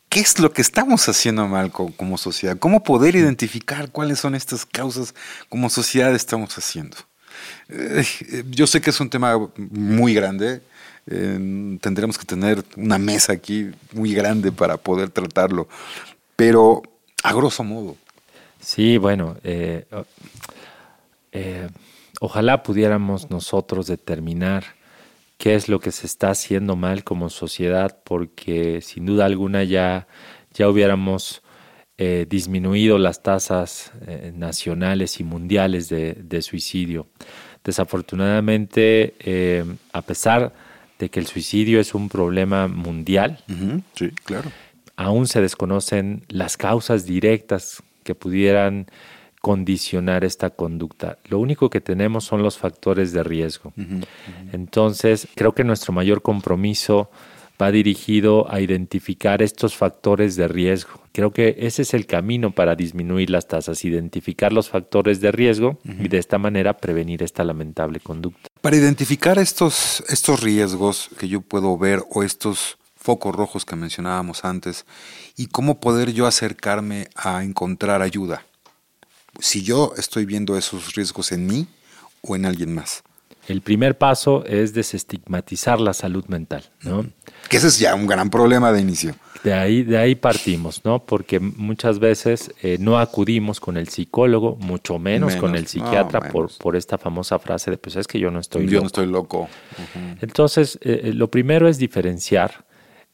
¿Qué 0.09 0.21
es 0.21 0.39
lo 0.39 0.51
que 0.51 0.63
estamos 0.63 1.07
haciendo 1.07 1.47
mal 1.47 1.71
como, 1.71 2.17
sociedad? 2.17 2.57
¿Cómo 2.57 2.81
poder 2.81 3.15
identificar 3.15 3.91
cuáles 3.91 4.19
son 4.19 4.33
estas 4.33 4.65
causas 4.65 5.13
como 5.49 5.69
sociedad 5.69 6.15
estamos 6.15 6.57
haciendo? 6.57 6.97
Eh, 7.69 8.43
yo 8.49 8.65
sé 8.65 8.81
que 8.81 8.89
es 8.89 8.99
un 8.99 9.11
tema 9.11 9.37
muy 9.55 10.15
grande. 10.15 10.61
tendremos 11.05 12.17
que 12.17 12.25
tener 12.25 12.63
una 12.75 12.97
mesa 12.97 13.33
aquí 13.33 13.69
muy 13.93 14.13
grande 14.15 14.51
para 14.51 14.77
poder 14.77 15.11
tratarlo. 15.11 15.67
Pero 16.35 16.81
a 17.21 17.31
grosso 17.33 17.63
modo. 17.63 17.95
Sí, 18.59 18.97
bueno, 18.97 19.37
eh, 19.43 19.85
eh, 21.31 21.69
ojalá 22.19 22.63
pudiéramos 22.63 23.29
nosotros 23.29 23.87
determinar 23.87 24.63
qué 25.37 25.55
es 25.55 25.69
lo 25.69 25.79
que 25.79 25.91
se 25.91 26.05
está 26.05 26.31
haciendo 26.31 26.75
mal 26.75 27.03
como 27.03 27.29
sociedad, 27.29 27.97
porque 28.03 28.81
sin 28.81 29.05
duda 29.05 29.25
alguna 29.25 29.63
ya, 29.63 30.07
ya 30.53 30.69
hubiéramos 30.69 31.41
eh, 31.97 32.25
disminuido 32.29 32.97
las 32.97 33.23
tasas 33.23 33.91
eh, 34.07 34.31
nacionales 34.35 35.19
y 35.19 35.23
mundiales 35.23 35.89
de, 35.89 36.41
suicidio. 36.41 37.07
Desafortunadamente, 37.63 39.13
a 39.91 40.01
pesar 40.01 40.53
de 40.97 41.09
que 41.09 41.19
el 41.19 41.27
suicidio 41.27 41.79
es 41.79 41.93
un 41.93 42.09
problema 42.09 42.67
mundial, 42.67 43.43
sí, 43.95 44.11
claro. 44.23 44.49
aún 44.95 45.27
se 45.27 45.41
desconocen 45.41 46.23
las 46.29 46.55
causas 46.55 47.05
directas 47.05 47.83
que 48.03 48.15
pudieran 48.15 48.87
condicionar 49.39 50.23
esta 50.23 50.49
conducta. 50.49 51.17
Lo 51.25 51.39
único 51.39 51.69
que 51.69 51.81
tenemos 51.81 52.25
son 52.25 52.43
los 52.43 52.57
factores 52.57 53.13
de 53.13 53.23
riesgo. 53.23 53.73
Entonces, 54.51 55.27
creo 55.35 55.53
que 55.53 55.63
nuestro 55.63 55.93
mayor 55.93 56.21
compromiso 56.21 57.09
va 57.61 57.71
dirigido 57.71 58.51
a 58.51 58.61
identificar 58.61 59.41
estos 59.41 59.75
factores 59.75 60.35
de 60.35 60.47
riesgo. 60.47 61.01
Creo 61.11 61.31
que 61.31 61.55
ese 61.59 61.81
es 61.81 61.93
el 61.93 62.05
camino 62.05 62.51
para 62.51 62.75
disminuir 62.75 63.29
las 63.29 63.47
tasas, 63.47 63.83
identificar 63.83 64.53
los 64.53 64.69
factores 64.69 65.19
de 65.19 65.31
riesgo 65.31 65.77
y 65.83 66.07
de 66.07 66.17
esta 66.17 66.37
manera 66.37 66.77
prevenir 66.77 67.21
esta 67.23 67.43
lamentable 67.43 67.99
conducta. 67.99 68.47
Para 68.61 68.77
identificar 68.77 69.39
estos, 69.39 70.03
estos 70.07 70.41
riesgos 70.41 71.09
que 71.17 71.27
yo 71.27 71.41
puedo 71.41 71.77
ver 71.77 72.01
o 72.09 72.23
estos 72.23 72.77
focos 72.95 73.35
rojos 73.35 73.65
que 73.65 73.75
mencionábamos 73.75 74.45
antes 74.45 74.85
y 75.35 75.47
cómo 75.47 75.79
poder 75.79 76.11
yo 76.13 76.27
acercarme 76.27 77.07
a 77.15 77.43
encontrar 77.43 78.01
ayuda 78.01 78.43
si 79.39 79.63
yo 79.63 79.93
estoy 79.97 80.25
viendo 80.25 80.57
esos 80.57 80.95
riesgos 80.95 81.31
en 81.31 81.47
mí 81.47 81.67
o 82.21 82.35
en 82.35 82.45
alguien 82.45 82.73
más. 82.73 83.03
El 83.49 83.61
primer 83.61 83.97
paso 83.97 84.45
es 84.45 84.73
desestigmatizar 84.73 85.79
la 85.79 85.93
salud 85.93 86.23
mental, 86.27 86.63
¿no? 86.83 87.05
Que 87.49 87.57
ese 87.57 87.67
es 87.67 87.79
ya 87.79 87.95
un 87.95 88.05
gran 88.05 88.29
problema 88.29 88.71
de 88.71 88.79
inicio. 88.79 89.15
De 89.43 89.53
ahí, 89.53 89.81
de 89.81 89.97
ahí 89.97 90.13
partimos, 90.13 90.85
¿no? 90.85 91.03
Porque 91.03 91.39
muchas 91.39 91.97
veces 91.97 92.53
eh, 92.61 92.77
no 92.79 92.99
acudimos 92.99 93.59
con 93.59 93.77
el 93.77 93.87
psicólogo, 93.87 94.55
mucho 94.57 94.99
menos, 94.99 95.35
con 95.35 95.55
el 95.55 95.65
psiquiatra 95.65 96.29
por, 96.29 96.55
por 96.59 96.75
esta 96.75 96.99
famosa 96.99 97.39
frase 97.39 97.71
de, 97.71 97.77
pues 97.77 97.95
es 97.95 98.05
que 98.05 98.19
yo 98.19 98.29
no 98.29 98.39
estoy 98.39 98.63
loco. 98.65 98.71
Yo 98.71 98.81
no 98.81 98.87
estoy 98.87 99.07
loco. 99.07 99.49
Entonces, 100.21 100.77
eh, 100.83 101.01
eh, 101.05 101.13
lo 101.13 101.31
primero 101.31 101.67
es 101.67 101.79
diferenciar 101.79 102.65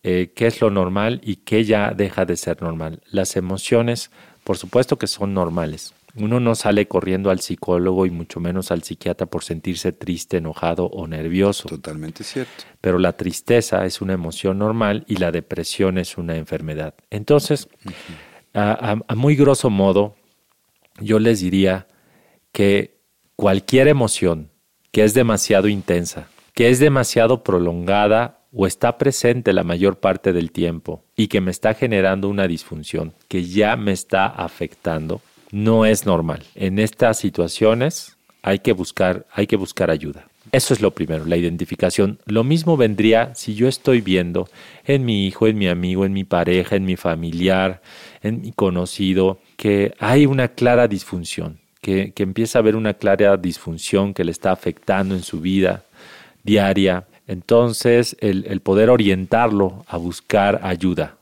qué 0.04 0.34
es 0.38 0.62
lo 0.62 0.70
normal 0.70 1.20
y 1.24 1.38
qué 1.38 1.66
ya 1.66 1.92
deja 1.92 2.26
de 2.26 2.38
ser 2.38 2.62
normal. 2.62 3.02
Las 3.10 3.36
emociones, 3.38 4.12
por 4.44 4.56
supuesto 4.56 5.00
que 5.00 5.08
son 5.08 5.34
normales 5.34 5.95
uno 6.18 6.40
no 6.40 6.56
sale 6.56 6.88
corriendo 6.88 7.30
al 7.30 7.42
psicólogo 7.42 8.06
y 8.06 8.12
mucho 8.12 8.40
menos 8.40 8.72
al 8.72 8.84
psiquiatra 8.84 9.28
por 9.28 9.44
sentirse 9.44 9.92
triste, 9.92 10.38
enojado 10.38 10.86
o 10.86 11.08
nervioso. 11.08 11.68
Totalmente 11.68 12.24
cierto. 12.24 12.64
Pero 12.80 13.00
la 13.00 13.14
tristeza 13.14 13.86
es 13.86 14.02
una 14.02 14.14
emoción 14.14 14.58
normal 14.58 15.04
y 15.08 15.18
la 15.18 15.32
depresión 15.32 15.98
es 15.98 16.18
una 16.18 16.38
enfermedad. 16.38 16.96
Entonces, 17.10 17.68
a, 18.54 18.98
muy 19.16 19.36
grosso 19.36 19.70
modo, 19.70 20.16
yo 21.02 21.20
les 21.20 21.42
diría 21.42 21.88
que 22.54 22.98
cualquier 23.36 23.90
emoción 23.90 24.50
que 24.92 25.04
es 25.04 25.14
demasiado 25.14 25.68
intensa, 25.68 26.30
que 26.54 26.70
es 26.70 26.80
demasiado 26.80 27.44
prolongada 27.44 28.46
o 28.54 28.66
está 28.66 28.98
presente 28.98 29.52
la 29.52 29.66
mayor 29.66 30.00
parte 30.00 30.32
del 30.32 30.54
tiempo 30.54 31.04
y 31.18 31.28
que 31.28 31.42
me 31.42 31.52
está 31.52 31.74
generando 31.74 32.30
una 32.30 32.48
disfunción 32.48 33.14
que 33.28 33.44
ya 33.44 33.76
me 33.76 33.92
está 33.92 34.28
afectando, 34.28 35.22
no 35.56 35.86
es 35.86 36.06
normal. 36.06 36.44
En 36.56 36.80
estas 36.80 37.18
situaciones 37.18 38.18
hay 38.44 38.60
que 38.60 38.74
buscar, 38.74 39.26
hay 39.32 39.48
que 39.48 39.56
buscar 39.56 39.90
ayuda. 39.90 40.28
Eso 40.52 40.74
es 40.74 40.82
lo 40.82 40.92
primero, 40.92 41.24
la 41.26 41.38
identificación. 41.38 42.20
Lo 42.26 42.44
mismo 42.44 42.76
vendría 42.76 43.34
si 43.36 43.56
yo 43.56 43.70
estoy 43.70 44.02
viendo 44.02 44.50
en 44.84 45.06
mi 45.06 45.26
hijo, 45.26 45.48
en 45.48 45.58
mi 45.58 45.70
amigo, 45.70 46.04
en 46.04 46.12
mi 46.12 46.26
pareja, 46.26 46.76
en 46.76 46.84
mi 46.84 46.98
familiar, 46.98 47.82
en 48.22 48.42
mi 48.42 48.52
conocido, 48.52 49.40
que 49.56 49.94
hay 49.98 50.26
una 50.26 50.50
clara 50.50 50.90
disfunción, 50.90 51.58
que, 51.80 52.12
que 52.12 52.24
empieza 52.24 52.60
a 52.60 52.62
haber 52.62 52.76
una 52.76 52.96
clara 52.96 53.38
disfunción 53.38 54.14
que 54.14 54.26
le 54.26 54.32
está 54.32 54.52
afectando 54.52 55.16
en 55.16 55.24
su 55.24 55.40
vida 55.40 55.86
diaria. 56.44 57.06
Entonces, 57.28 58.18
el, 58.20 58.46
el 58.50 58.60
poder 58.60 58.90
orientarlo 58.90 59.86
a 59.88 59.96
buscar 59.96 60.60
ayuda, 60.64 61.16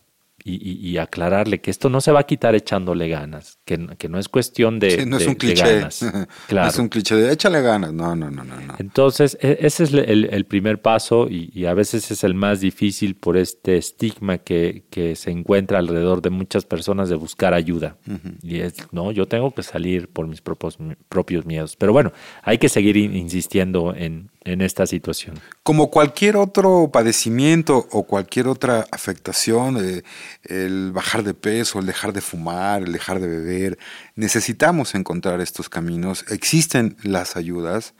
y, 0.45 0.97
aclararle 0.97 1.61
que 1.61 1.71
esto 1.71 1.89
no 1.89 2.01
se 2.01 2.11
va 2.11 2.21
a 2.21 2.23
quitar 2.23 2.53
echándole 2.55 3.07
ganas, 3.07 3.59
que, 3.65 3.77
no 3.77 4.19
es 4.19 4.27
cuestión 4.27 4.79
de, 4.79 5.05
no 5.05 5.17
es 5.17 5.27
un 5.27 5.35
cliché. 5.35 5.77
ganas. 5.79 6.05
Claro. 6.47 6.69
es 6.69 6.77
un 6.77 6.89
cliché 6.89 7.15
de 7.15 7.31
échale 7.31 7.61
ganas. 7.61 7.93
No, 7.93 8.15
no, 8.15 8.29
no, 8.29 8.43
no. 8.43 8.72
Entonces, 8.83 9.37
e, 9.39 9.59
ese 9.61 9.85
es 9.85 9.93
el, 9.93 10.45
primer 10.45 10.81
paso 10.81 11.27
y, 11.29 11.65
a 11.65 11.73
veces 11.73 12.11
es 12.11 12.25
el 12.25 12.33
más 12.33 12.59
difícil 12.59 13.15
por 13.15 13.37
este 13.37 13.77
estigma 13.77 14.39
que, 14.39 14.83
se 15.15 15.31
encuentra 15.31 15.79
alrededor 15.79 16.21
de 16.21 16.29
muchas 16.29 16.65
personas 16.65 17.07
de 17.07 17.15
buscar 17.15 17.53
ayuda. 17.53 17.95
Y 18.41 18.59
es, 18.59 18.75
no, 18.91 19.11
yo 19.13 19.25
tengo 19.25 19.53
que 19.53 19.63
salir 19.63 20.09
por 20.09 20.27
mis 20.27 20.41
propios, 20.41 20.77
propios 21.07 21.45
miedos. 21.45 21.77
Pero 21.77 21.93
bueno, 21.93 22.11
hay 22.41 22.57
que 22.57 22.67
seguir 22.67 22.97
insistiendo 22.97 23.93
en, 23.95 24.29
en 24.43 24.61
esta 24.61 24.85
situación. 24.85 25.39
Como 25.63 25.89
cualquier 25.89 26.35
otro 26.35 26.89
padecimiento 26.91 27.87
o 27.91 28.03
cualquier 28.03 28.47
otra 28.47 28.85
afectación, 28.91 29.77
eh, 29.77 30.03
el 30.43 30.91
bajar 30.91 31.23
de 31.23 31.33
peso, 31.33 31.79
el 31.79 31.85
dejar 31.85 32.11
de 32.11 32.21
fumar, 32.21 32.83
el 32.83 32.91
dejar 32.91 33.21
de 33.21 33.27
beber, 33.27 33.77
necesitamos 34.15 34.93
encontrar 34.95 35.39
estos 35.39 35.69
caminos. 35.69 36.25
Existen 36.29 36.97
las 37.03 37.37
ayudas 37.37 37.93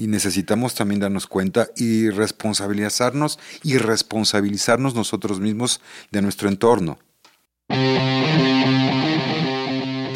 y 0.00 0.06
necesitamos 0.06 0.74
también 0.74 1.00
darnos 1.00 1.26
cuenta 1.26 1.68
y 1.76 2.08
responsabilizarnos 2.08 3.38
y 3.62 3.76
responsabilizarnos 3.76 4.94
nosotros 4.94 5.40
mismos 5.40 5.82
de 6.10 6.22
nuestro 6.22 6.48
entorno. 6.48 6.98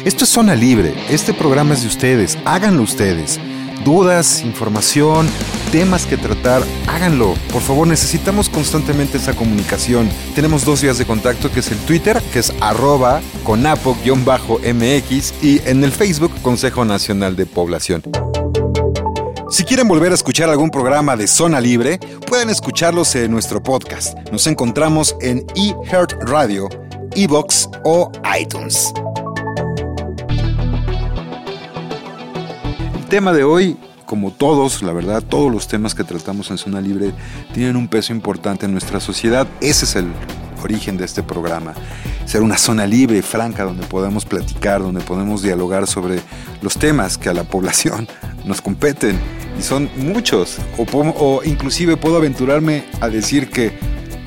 Esto 0.03 0.23
es 0.23 0.29
Zona 0.29 0.55
Libre, 0.55 0.95
este 1.09 1.35
programa 1.35 1.75
es 1.75 1.83
de 1.83 1.87
ustedes, 1.87 2.35
háganlo 2.45 2.81
ustedes 2.81 3.39
dudas, 3.83 4.41
información, 4.43 5.27
temas 5.71 6.05
que 6.05 6.17
tratar, 6.17 6.63
háganlo. 6.87 7.35
Por 7.53 7.61
favor, 7.61 7.87
necesitamos 7.87 8.49
constantemente 8.49 9.17
esa 9.17 9.35
comunicación. 9.35 10.09
Tenemos 10.33 10.65
dos 10.65 10.81
vías 10.81 10.97
de 10.97 11.05
contacto, 11.05 11.51
que 11.51 11.59
es 11.61 11.71
el 11.71 11.77
Twitter, 11.79 12.21
que 12.33 12.39
es 12.39 12.51
arroba 12.59 13.21
conapo-mx 13.43 15.33
y 15.41 15.61
en 15.69 15.83
el 15.83 15.91
Facebook 15.91 16.31
Consejo 16.41 16.83
Nacional 16.83 17.35
de 17.35 17.45
Población. 17.45 18.01
Si 19.55 19.63
quieren 19.63 19.87
volver 19.87 20.11
a 20.11 20.15
escuchar 20.15 20.49
algún 20.49 20.69
programa 20.69 21.15
de 21.15 21.27
Zona 21.27 21.61
Libre, 21.61 21.97
pueden 22.27 22.49
escucharlos 22.49 23.15
en 23.15 23.31
nuestro 23.31 23.63
podcast. 23.63 24.17
Nos 24.29 24.47
encontramos 24.47 25.15
en 25.21 25.45
eHeart 25.55 26.11
Radio, 26.23 26.67
Evox 27.15 27.69
o 27.85 28.11
iTunes. 28.37 28.91
tema 33.09 33.31
de 33.31 33.45
hoy, 33.45 33.77
como 34.05 34.31
todos, 34.31 34.81
la 34.81 34.91
verdad, 34.91 35.23
todos 35.23 35.49
los 35.49 35.69
temas 35.69 35.95
que 35.95 36.03
tratamos 36.03 36.51
en 36.51 36.57
Zona 36.57 36.81
Libre 36.81 37.13
tienen 37.53 37.77
un 37.77 37.87
peso 37.87 38.11
importante 38.11 38.65
en 38.65 38.73
nuestra 38.73 38.99
sociedad. 38.99 39.47
Ese 39.61 39.85
es 39.85 39.95
el 39.95 40.07
origen 40.65 40.97
de 40.97 41.05
este 41.05 41.23
programa. 41.23 41.73
Ser 42.25 42.41
una 42.41 42.57
zona 42.57 42.85
libre, 42.85 43.21
franca, 43.21 43.63
donde 43.63 43.85
podemos 43.87 44.25
platicar, 44.25 44.81
donde 44.81 45.01
podemos 45.01 45.41
dialogar 45.41 45.87
sobre 45.87 46.19
los 46.61 46.75
temas 46.77 47.17
que 47.17 47.29
a 47.29 47.33
la 47.33 47.43
población 47.43 48.07
nos 48.45 48.61
competen. 48.61 49.17
Y 49.57 49.61
son 49.61 49.89
muchos. 49.95 50.57
O, 50.77 50.83
o 50.83 51.43
inclusive 51.43 51.97
puedo 51.97 52.17
aventurarme 52.17 52.85
a 52.99 53.07
decir 53.07 53.49
que 53.49 53.73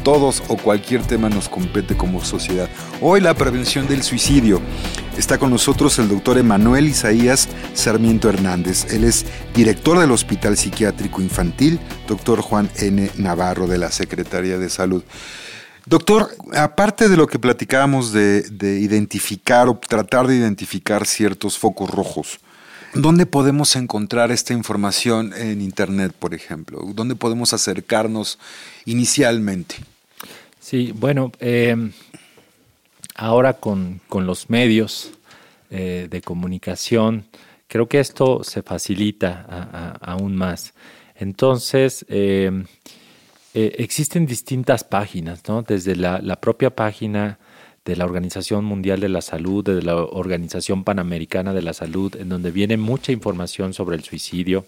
todos 0.09 0.43
o 0.49 0.57
cualquier 0.57 1.03
tema 1.03 1.29
nos 1.29 1.49
compete 1.49 1.97
como 1.97 2.25
sociedad. 2.25 2.69
Hoy 3.01 3.21
la 3.21 3.35
prevención 3.35 3.87
del 3.87 4.03
suicidio. 4.03 4.61
Está 5.19 5.37
con 5.37 5.51
nosotros 5.51 5.99
el 5.99 6.09
doctor 6.09 6.39
Emanuel 6.39 6.89
Isaías 6.89 7.49
Sarmiento 7.75 8.29
Hernández. 8.29 8.87
Él 8.93 9.05
es 9.05 9.27
director 9.55 9.99
del 9.99 10.13
Hospital 10.13 10.57
Psiquiátrico 10.57 11.21
Infantil, 11.21 11.79
doctor 12.07 12.41
Juan 12.41 12.71
N. 12.77 13.11
Navarro 13.17 13.67
de 13.67 13.79
la 13.79 13.91
Secretaría 13.91 14.59
de 14.59 14.71
Salud. 14.71 15.03
Doctor, 15.89 16.31
aparte 16.55 17.09
de 17.09 17.17
lo 17.17 17.27
que 17.27 17.39
platicábamos 17.39 18.13
de, 18.13 18.43
de 18.43 18.79
identificar 18.79 19.69
o 19.69 19.79
tratar 19.79 20.27
de 20.27 20.37
identificar 20.37 21.07
ciertos 21.07 21.59
focos 21.59 21.91
rojos, 21.91 22.41
¿Dónde 22.95 23.27
podemos 23.27 23.77
encontrar 23.77 24.33
esta 24.33 24.55
información 24.55 25.35
en 25.37 25.61
Internet, 25.61 26.15
por 26.19 26.33
ejemplo? 26.35 26.81
¿Dónde 26.95 27.15
podemos 27.17 27.53
acercarnos 27.53 28.39
inicialmente? 28.87 29.77
Sí, 30.59 30.93
bueno, 30.95 31.31
eh, 31.39 31.77
ahora 33.15 33.55
con, 33.55 34.01
los 34.11 34.49
medios 34.49 35.13
eh, 35.71 36.09
de 36.11 36.23
comunicación, 36.23 37.27
creo 37.69 37.89
que 37.89 38.01
esto 38.01 38.43
se 38.43 38.63
facilita 38.63 39.99
aún 40.01 40.35
más. 40.35 40.73
Entonces, 41.15 42.07
eh, 42.09 42.65
existen 43.67 44.27
distintas 44.27 44.85
páginas, 44.85 45.43
¿no? 45.49 45.63
Desde 45.63 45.97
la, 45.97 46.21
propia 46.41 46.71
página 46.71 47.39
de 47.85 47.97
la 47.97 48.05
Organización 48.05 48.65
Mundial 48.65 49.01
de 49.01 49.09
la 49.09 49.23
Salud, 49.23 49.65
de 49.65 49.83
la 49.83 49.97
Organización 49.97 50.85
Panamericana 50.85 51.55
de 51.55 51.63
la 51.63 51.73
Salud, 51.73 52.15
en 52.17 52.29
donde 52.29 52.51
viene 52.51 52.77
mucha 52.77 53.13
información 53.13 53.73
sobre 53.73 53.97
el 53.97 54.05
suicidio. 54.05 54.67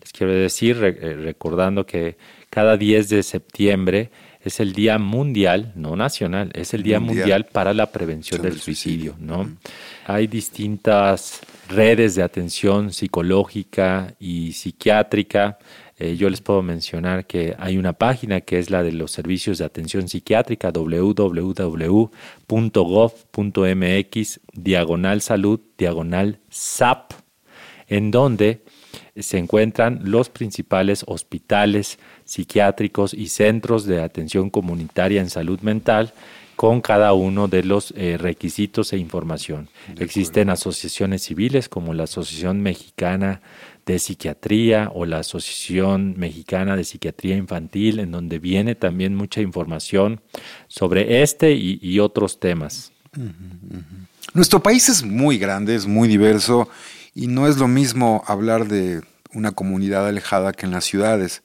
Les 0.00 0.12
quiero 0.12 0.32
decir, 0.32 0.78
recordando 0.78 1.84
que 1.84 2.16
cada 2.48 2.76
10 2.76 3.08
de 3.08 3.22
septiembre 3.22 4.10
es 4.42 4.60
el 4.60 4.72
Día 4.72 4.98
Mundial, 4.98 5.72
no 5.74 5.96
nacional, 5.96 6.50
es 6.54 6.72
el 6.72 6.82
Día 6.82 6.98
Mundial, 6.98 7.46
para 7.46 7.74
la 7.74 7.92
prevención 7.92 8.40
del 8.40 8.58
suicidio, 8.58 9.14
¿no? 9.18 9.50
Hay 10.06 10.26
distintas 10.28 11.40
redes 11.68 12.14
de 12.14 12.22
atención 12.22 12.92
psicológica 12.92 14.14
y 14.18 14.52
psiquiátrica. 14.52 15.58
Eh, 16.00 16.16
yo 16.16 16.30
les 16.30 16.40
puedo 16.40 16.62
mencionar 16.62 17.26
que 17.26 17.54
hay 17.58 17.76
una 17.76 17.92
página 17.92 18.40
que 18.40 18.58
es 18.58 18.70
la 18.70 18.82
de 18.82 18.90
los 18.92 19.10
servicios 19.12 19.58
de 19.58 19.66
atención 19.66 20.08
psiquiátrica, 20.08 20.70
www.gov.mx, 20.72 21.60
diagonal 24.54 25.20
salud, 25.20 25.60
diagonal 25.76 26.38
SAP, 26.48 27.12
en 27.86 28.10
donde 28.10 28.62
se 29.14 29.36
encuentran 29.36 30.00
los 30.04 30.30
principales 30.30 31.04
hospitales 31.06 31.98
psiquiátricos 32.24 33.12
y 33.12 33.28
centros 33.28 33.84
de 33.84 34.00
atención 34.00 34.48
comunitaria 34.48 35.20
en 35.20 35.28
salud 35.28 35.60
mental 35.60 36.14
con 36.56 36.80
cada 36.80 37.12
uno 37.12 37.48
de 37.48 37.62
los 37.62 37.92
eh, 37.96 38.16
requisitos 38.18 38.92
e 38.92 38.98
información. 38.98 39.68
Existen 39.98 40.50
asociaciones 40.50 41.22
civiles 41.22 41.68
como 41.68 41.94
la 41.94 42.04
Asociación 42.04 42.60
Mexicana 42.60 43.40
de 43.86 43.98
Psiquiatría 43.98 44.90
o 44.94 45.04
la 45.06 45.18
Asociación 45.18 46.14
Mexicana 46.18 46.76
de 46.76 46.84
Psiquiatría 46.84 47.36
Infantil, 47.36 48.00
en 48.00 48.12
donde 48.12 48.38
viene 48.38 48.74
también 48.74 49.14
mucha 49.14 49.40
información 49.40 50.20
sobre 50.68 51.22
este 51.22 51.52
y, 51.52 51.98
otros 51.98 52.40
temas. 52.40 52.92
Nuestro 54.34 54.62
país 54.62 54.88
es 54.88 55.02
muy 55.02 55.38
grande, 55.38 55.74
es 55.74 55.86
muy 55.86 56.08
diverso 56.08 56.68
y 57.14 57.26
no 57.26 57.48
es 57.48 57.56
lo 57.58 57.68
mismo 57.68 58.22
hablar 58.26 58.68
de 58.68 59.02
una 59.32 59.52
comunidad 59.52 60.06
alejada 60.06 60.52
que 60.52 60.66
en 60.66 60.72
las 60.72 60.84
ciudades 60.84 61.42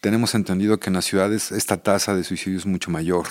tenemos 0.00 0.34
entendido 0.34 0.78
que 0.78 0.90
en 0.90 0.94
las 0.94 1.06
ciudades 1.06 1.52
esta 1.52 1.76
tasa 1.78 2.14
de 2.14 2.24
suicidio 2.24 2.58
es 2.58 2.66
mucho 2.66 2.90
mayor. 2.90 3.26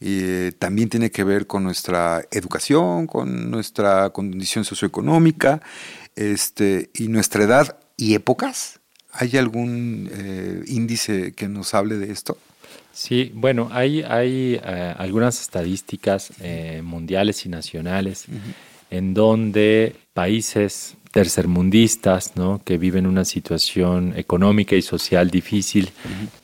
Eh, 0.00 0.52
también 0.58 0.88
tiene 0.88 1.10
que 1.10 1.24
ver 1.24 1.48
con 1.48 1.64
nuestra 1.64 2.24
educación, 2.30 3.08
con 3.08 3.50
nuestra 3.50 4.10
condición 4.10 4.64
socioeconómica 4.64 5.60
este, 6.18 6.90
y 6.94 7.08
nuestra 7.08 7.44
edad 7.44 7.78
y 7.96 8.14
épocas. 8.14 8.80
¿Hay 9.12 9.36
algún 9.36 10.10
eh, 10.12 10.62
índice 10.66 11.32
que 11.32 11.48
nos 11.48 11.74
hable 11.74 11.96
de 11.96 12.12
esto? 12.12 12.36
Sí, 12.92 13.30
bueno, 13.34 13.68
hay, 13.72 14.02
hay 14.02 14.60
eh, 14.62 14.94
algunas 14.98 15.40
estadísticas 15.40 16.32
mundiales 16.82 17.46
y 17.46 17.48
nacionales 17.48 18.26
en 18.90 19.14
donde 19.14 19.94
países 20.12 20.96
tercermundistas, 21.10 22.36
¿no? 22.36 22.60
que 22.64 22.78
viven 22.78 23.06
una 23.06 23.24
situación 23.24 24.14
económica 24.16 24.76
y 24.76 24.82
social 24.82 25.30
difícil, 25.30 25.90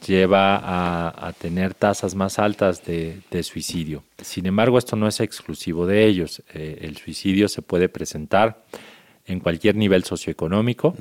lleva 0.06 0.56
a, 0.64 1.32
tener 1.32 1.74
tasas 1.74 2.14
más 2.14 2.38
altas 2.38 2.82
de, 2.84 3.42
suicidio. 3.42 4.04
Sin 4.22 4.46
embargo, 4.46 4.78
esto 4.78 4.96
no 4.96 5.06
es 5.06 5.20
exclusivo 5.20 5.86
de 5.86 6.06
ellos. 6.06 6.42
Eh, 6.54 6.78
el 6.82 6.96
suicidio 6.96 7.48
se 7.48 7.62
puede 7.62 7.88
presentar 7.88 8.64
en 9.26 9.40
cualquier 9.40 9.76
nivel 9.76 10.04
socioeconómico, 10.04 10.94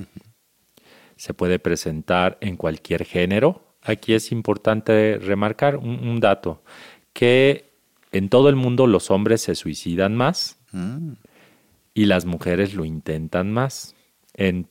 se 1.16 1.34
puede 1.34 1.60
presentar 1.60 2.38
en 2.42 2.58
cualquier 2.58 3.06
género. 3.06 3.76
Aquí 3.82 4.14
es 4.14 4.32
importante 4.32 5.20
remarcar 5.20 5.78
un, 5.78 6.20
dato, 6.20 6.64
que 7.12 7.72
en 8.12 8.30
todo 8.30 8.50
el 8.50 8.56
mundo 8.56 8.88
los 8.88 9.12
hombres 9.12 9.42
se 9.42 9.56
suicidan 9.56 10.16
más. 10.16 10.58
Mm 10.72 11.14
y 11.94 12.06
las 12.06 12.26
mujeres 12.26 12.74
lo 12.74 12.86
intentan 12.86 13.52
más 13.52 13.96
en, 14.34 14.68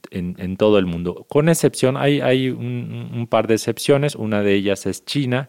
todo 0.56 0.78
el 0.78 0.86
mundo. 0.86 1.24
Con 1.28 1.48
excepción, 1.48 1.96
hay, 1.96 2.20
hay 2.20 2.48
un, 2.48 3.26
par 3.30 3.46
de 3.46 3.54
excepciones, 3.54 4.16
una 4.16 4.42
de 4.42 4.54
ellas 4.54 4.86
es 4.86 5.04
China, 5.04 5.48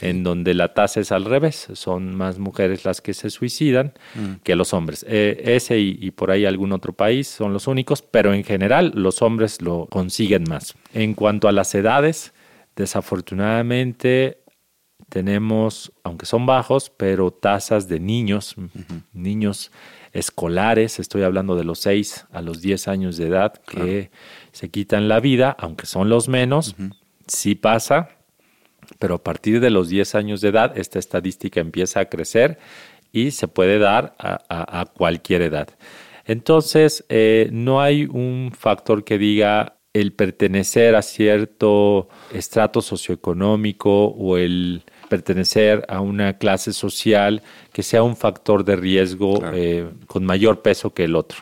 en 0.00 0.22
donde 0.22 0.54
la 0.54 0.74
tasa 0.74 1.00
es 1.00 1.12
al 1.12 1.24
revés, 1.24 1.68
son 1.74 2.14
más 2.14 2.38
mujeres 2.38 2.84
las 2.84 3.00
que 3.00 3.14
se 3.14 3.30
suicidan 3.30 3.92
mm. 4.14 4.34
que 4.42 4.56
los 4.56 4.74
hombres. 4.74 5.04
Eh, 5.08 5.42
ese 5.44 5.78
y, 5.78 6.10
por 6.10 6.30
ahí 6.30 6.44
algún 6.44 6.72
otro 6.72 6.92
país 6.92 7.28
son 7.28 7.52
los 7.52 7.66
únicos, 7.66 8.02
pero 8.02 8.34
en 8.34 8.44
general 8.44 8.92
los 8.94 9.22
hombres 9.22 9.62
lo 9.62 9.86
consiguen 9.86 10.44
más. 10.48 10.74
En 10.92 11.14
cuanto 11.14 11.48
a 11.48 11.52
las 11.52 11.74
edades, 11.74 12.32
desafortunadamente 12.76 14.38
tenemos, 15.08 15.92
aunque 16.02 16.26
son 16.26 16.46
bajos, 16.46 16.90
pero 16.96 17.30
tasas 17.30 17.88
de 17.88 18.00
niños, 18.00 18.56
niños 19.12 19.70
escolares, 20.12 20.98
estoy 20.98 21.22
hablando 21.22 21.56
de 21.56 21.64
los 21.64 21.80
6 21.80 22.26
a 22.32 22.40
los 22.40 22.62
10 22.62 22.88
años 22.88 23.16
de 23.16 23.26
edad, 23.26 23.54
que 23.54 24.10
se 24.52 24.70
quitan 24.70 25.08
la 25.08 25.20
vida, 25.20 25.54
aunque 25.58 25.86
son 25.86 26.08
los 26.08 26.28
menos, 26.28 26.76
sí 27.26 27.54
pasa, 27.54 28.10
pero 28.98 29.16
a 29.16 29.22
partir 29.22 29.60
de 29.60 29.70
los 29.70 29.88
10 29.88 30.14
años 30.14 30.40
de 30.40 30.48
edad 30.48 30.76
esta 30.78 30.98
estadística 30.98 31.60
empieza 31.60 32.00
a 32.00 32.04
crecer 32.06 32.58
y 33.12 33.30
se 33.30 33.48
puede 33.48 33.78
dar 33.78 34.16
a, 34.18 34.86
cualquier 34.96 35.42
edad. 35.42 35.68
Entonces, 36.26 37.04
eh, 37.08 37.48
no 37.52 37.80
hay 37.80 38.04
un 38.04 38.52
factor 38.56 39.04
que 39.04 39.18
diga 39.18 39.76
el 39.92 40.12
pertenecer 40.12 40.96
a 40.96 41.02
cierto 41.02 42.08
estrato 42.32 42.82
socioeconómico 42.82 44.06
o 44.06 44.36
el 44.36 44.82
pertenecer 45.08 45.84
a 45.88 46.00
una 46.00 46.36
clase 46.38 46.72
social 46.72 47.42
que 47.72 47.84
sea 47.84 48.02
un 48.02 48.16
factor 48.16 48.64
de 48.64 48.74
riesgo 48.74 49.40
eh, 49.52 49.88
con 50.08 50.24
mayor 50.24 50.62
peso 50.62 50.92
que 50.92 51.04
el 51.04 51.14
otro. 51.14 51.38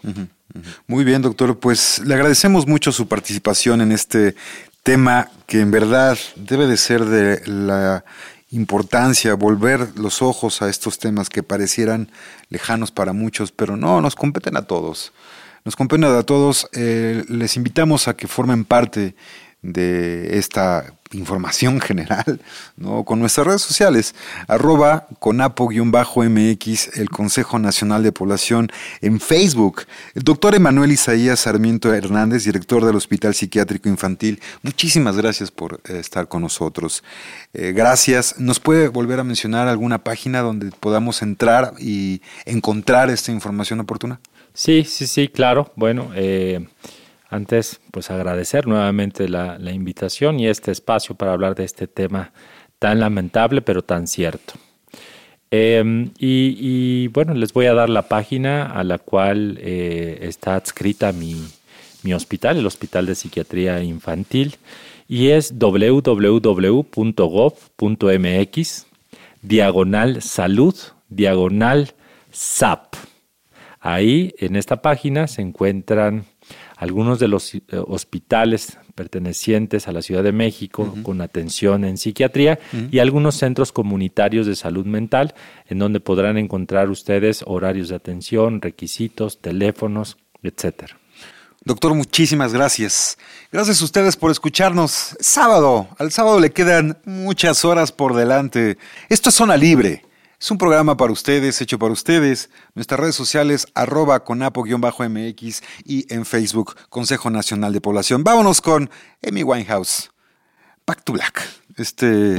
Muy 0.87 1.05
bien, 1.05 1.23
doctor. 1.23 1.59
Pues 1.59 2.03
le 2.05 2.12
agradecemos 2.12 2.67
mucho 2.67 2.93
su 2.93 3.09
participación 3.09 3.81
en 3.81 3.93
este 3.93 4.35
tema 4.83 5.31
que 5.47 5.61
en 5.61 5.71
verdad 5.71 6.18
debe 6.37 6.66
de 6.66 6.77
ser 6.77 7.05
de 7.05 7.47
la 7.47 8.05
importancia, 8.51 9.35
volver 9.35 9.88
los 9.97 10.23
ojos 10.23 10.62
a 10.62 10.68
estos 10.68 10.99
temas 10.99 11.31
que 11.31 11.42
parecieran 11.42 12.11
lejanos 12.49 12.90
para 12.90 13.12
muchos, 13.12 13.53
pero 13.53 13.77
no, 13.77 14.01
nos 14.01 14.14
competen 14.14 14.57
a 14.57 14.62
todos. 14.62 15.12
Nos 15.64 15.77
competen 15.77 16.05
a 16.05 16.23
todos. 16.25 16.68
Eh, 16.73 17.25
les 17.29 17.57
invitamos 17.57 18.09
a 18.09 18.16
que 18.16 18.27
formen 18.27 18.64
parte 18.64 19.14
de 19.62 20.38
esta 20.38 20.92
información 21.12 21.81
general, 21.81 22.40
¿no? 22.77 23.05
con 23.05 23.20
nuestras 23.20 23.46
redes 23.46 23.62
sociales, 23.62 24.14
arroba 24.48 25.07
conapo-mx, 25.20 26.98
el 26.98 27.11
Consejo 27.11 27.59
Nacional 27.59 28.03
de 28.03 28.12
Población 28.12 28.70
en 29.01 29.20
Facebook. 29.20 29.83
El 30.14 30.22
doctor 30.22 30.55
Emanuel 30.55 30.92
Isaías 30.92 31.40
Sarmiento 31.40 31.92
Hernández, 31.92 32.44
director 32.44 32.85
del 32.85 32.96
Hospital 32.96 33.35
Psiquiátrico 33.35 33.88
Infantil, 33.88 34.40
muchísimas 34.62 35.16
gracias 35.16 35.51
por 35.51 35.81
eh, 35.88 35.98
estar 35.98 36.29
con 36.29 36.42
nosotros. 36.42 37.05
Eh, 37.53 37.72
gracias. 37.72 38.38
¿Nos 38.38 38.59
puede 38.59 38.88
volver 38.88 39.20
a 39.20 39.25
mencionar 39.25 39.68
alguna 39.68 40.03
página 40.03 40.40
donde 40.40 40.70
podamos 40.81 41.22
entrar 41.22 41.75
y 41.79 42.22
encontrar 42.46 43.11
esta 43.11 43.33
información 43.33 43.81
oportuna? 43.81 44.20
Sí, 44.55 44.85
sí, 44.85 45.07
sí, 45.07 45.29
claro. 45.29 45.72
Bueno, 45.77 46.11
eh, 46.14 46.66
antes, 47.33 47.81
pues 47.90 48.11
agradecer 48.11 48.66
nuevamente 48.66 49.27
la, 49.27 49.59
invitación 49.73 50.38
y 50.38 50.49
este 50.49 50.71
espacio 50.71 51.14
para 51.14 51.33
hablar 51.33 51.55
de 51.55 51.64
este 51.64 51.87
tema 51.87 52.33
tan 52.79 53.01
lamentable 53.01 53.62
pero 53.62 53.83
tan 53.83 54.07
cierto. 54.07 54.53
Em, 55.51 56.11
y, 56.18 57.09
bueno, 57.09 57.33
les 57.33 57.55
voy 57.55 57.66
a 57.66 57.75
dar 57.75 57.88
la 57.88 58.03
página 58.03 58.66
a 58.66 58.85
la 58.85 58.99
cual 58.99 59.59
eh, 59.62 60.18
está 60.23 60.57
adscrita 60.57 61.12
mi, 61.12 61.42
mi, 62.03 62.12
hospital, 62.12 62.59
el 62.59 62.66
Hospital 62.66 63.07
de 63.07 63.14
Psiquiatría 63.14 63.83
Infantil, 63.83 64.57
y 65.09 65.29
es 65.29 65.59
www.gov.mx, 65.59 66.37
diagonal 69.40 70.23
salud, 70.23 70.75
diagonal 71.09 71.95
SAP. 72.31 72.95
Ahí 73.81 74.35
en 74.38 74.57
esta 74.57 74.83
página 74.83 75.27
se 75.27 75.40
encuentran 75.42 76.27
algunos 76.83 77.21
de 77.21 77.29
los 77.29 77.55
eh, 77.55 77.61
hospitales 77.87 78.77
pertenecientes 78.97 79.87
a 79.87 79.92
la 79.92 80.03
Ciudad 80.03 80.25
de 80.25 80.33
México 80.33 80.97
con 81.05 81.21
atención 81.21 81.85
en 81.85 81.97
psiquiatría 81.97 82.59
y 82.90 82.99
algunos 82.99 83.37
centros 83.37 83.71
comunitarios 83.71 84.49
de 84.49 84.57
salud 84.57 84.85
mental 84.85 85.33
en 85.68 85.79
donde 85.79 86.01
podrán 86.01 86.38
encontrar 86.38 86.90
ustedes 86.90 87.45
horarios 87.47 87.88
de 87.88 87.95
atención, 87.95 88.61
requisitos, 88.61 89.40
teléfonos, 89.40 90.18
etcétera. 90.42 90.99
Doctor, 91.64 91.95
muchísimas 91.95 92.53
gracias. 92.53 93.16
Gracias 93.53 93.81
a 93.81 93.85
ustedes 93.85 94.16
por 94.16 94.33
escucharnos. 94.33 95.16
Sábado, 95.21 95.87
al 95.99 96.11
sábado 96.11 96.40
le 96.40 96.51
quedan 96.51 96.99
muchas 97.05 97.64
horas 97.64 97.92
por 97.92 98.16
delante. 98.16 98.77
Esto 99.09 99.29
es 99.29 99.37
Zona 99.37 99.57
Libre 99.57 100.03
es 100.42 100.50
un 100.50 100.59
programa 100.59 100.96
para 100.96 101.12
ustedes, 101.12 101.61
hecho 101.61 101.78
para 101.78 101.92
ustedes. 101.92 102.50
Nuestras 102.74 102.98
redes 102.98 103.14
sociales, 103.14 103.68
arroba 103.74 104.24
conapo-mx 104.24 105.62
y 105.85 106.12
en 106.12 106.24
Facebook, 106.24 106.74
Consejo 106.88 107.31
Nacional 107.31 107.72
de 107.72 107.81
Población. 107.81 108.24
Vámonos 108.24 108.61
con 108.61 108.90
Amy 109.24 109.44
Winehouse, 109.44 110.11
Back 110.85 111.05
to 111.05 111.12
Black. 111.12 111.48
Este 111.76 112.38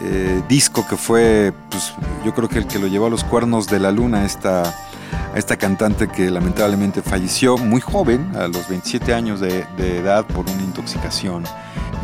eh, 0.00 0.42
disco 0.48 0.86
que 0.88 0.96
fue, 0.96 1.52
pues, 1.72 1.92
yo 2.24 2.32
creo 2.34 2.48
que 2.48 2.58
el 2.58 2.68
que 2.68 2.78
lo 2.78 2.86
llevó 2.86 3.06
a 3.06 3.10
los 3.10 3.24
cuernos 3.24 3.66
de 3.66 3.80
la 3.80 3.90
luna, 3.90 4.24
esta, 4.24 4.62
a 4.62 5.34
esta 5.34 5.56
cantante 5.56 6.06
que 6.06 6.30
lamentablemente 6.30 7.02
falleció 7.02 7.58
muy 7.58 7.80
joven, 7.80 8.30
a 8.36 8.46
los 8.46 8.68
27 8.68 9.12
años 9.12 9.40
de, 9.40 9.66
de 9.76 9.98
edad, 9.98 10.24
por 10.24 10.48
una 10.48 10.62
intoxicación 10.62 11.42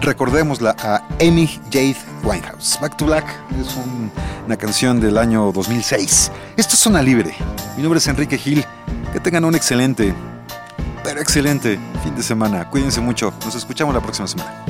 recordémosla 0.01 0.75
a 0.79 1.03
Amy 1.21 1.61
Jade 1.71 1.97
Winehouse. 2.23 2.79
Back 2.81 2.97
to 2.97 3.07
Black 3.07 3.27
es 3.61 3.77
una 4.47 4.57
canción 4.57 5.01
del 5.01 5.19
año 5.19 5.53
2006. 5.53 6.33
Esto 6.57 6.75
es 6.75 6.81
Zona 6.81 7.03
Libre. 7.03 7.35
Mi 7.77 7.83
nombre 7.83 7.99
es 7.99 8.07
Enrique 8.07 8.39
Gil. 8.39 8.65
Que 9.13 9.21
tengan 9.21 9.45
un 9.45 9.55
excelente, 9.55 10.15
pero 11.03 11.21
excelente 11.21 11.79
fin 12.03 12.15
de 12.15 12.23
semana. 12.23 12.69
Cuídense 12.71 13.01
mucho. 13.01 13.33
Nos 13.45 13.55
escuchamos 13.55 13.95
la 13.95 14.01
próxima 14.01 14.29
semana. 14.29 14.70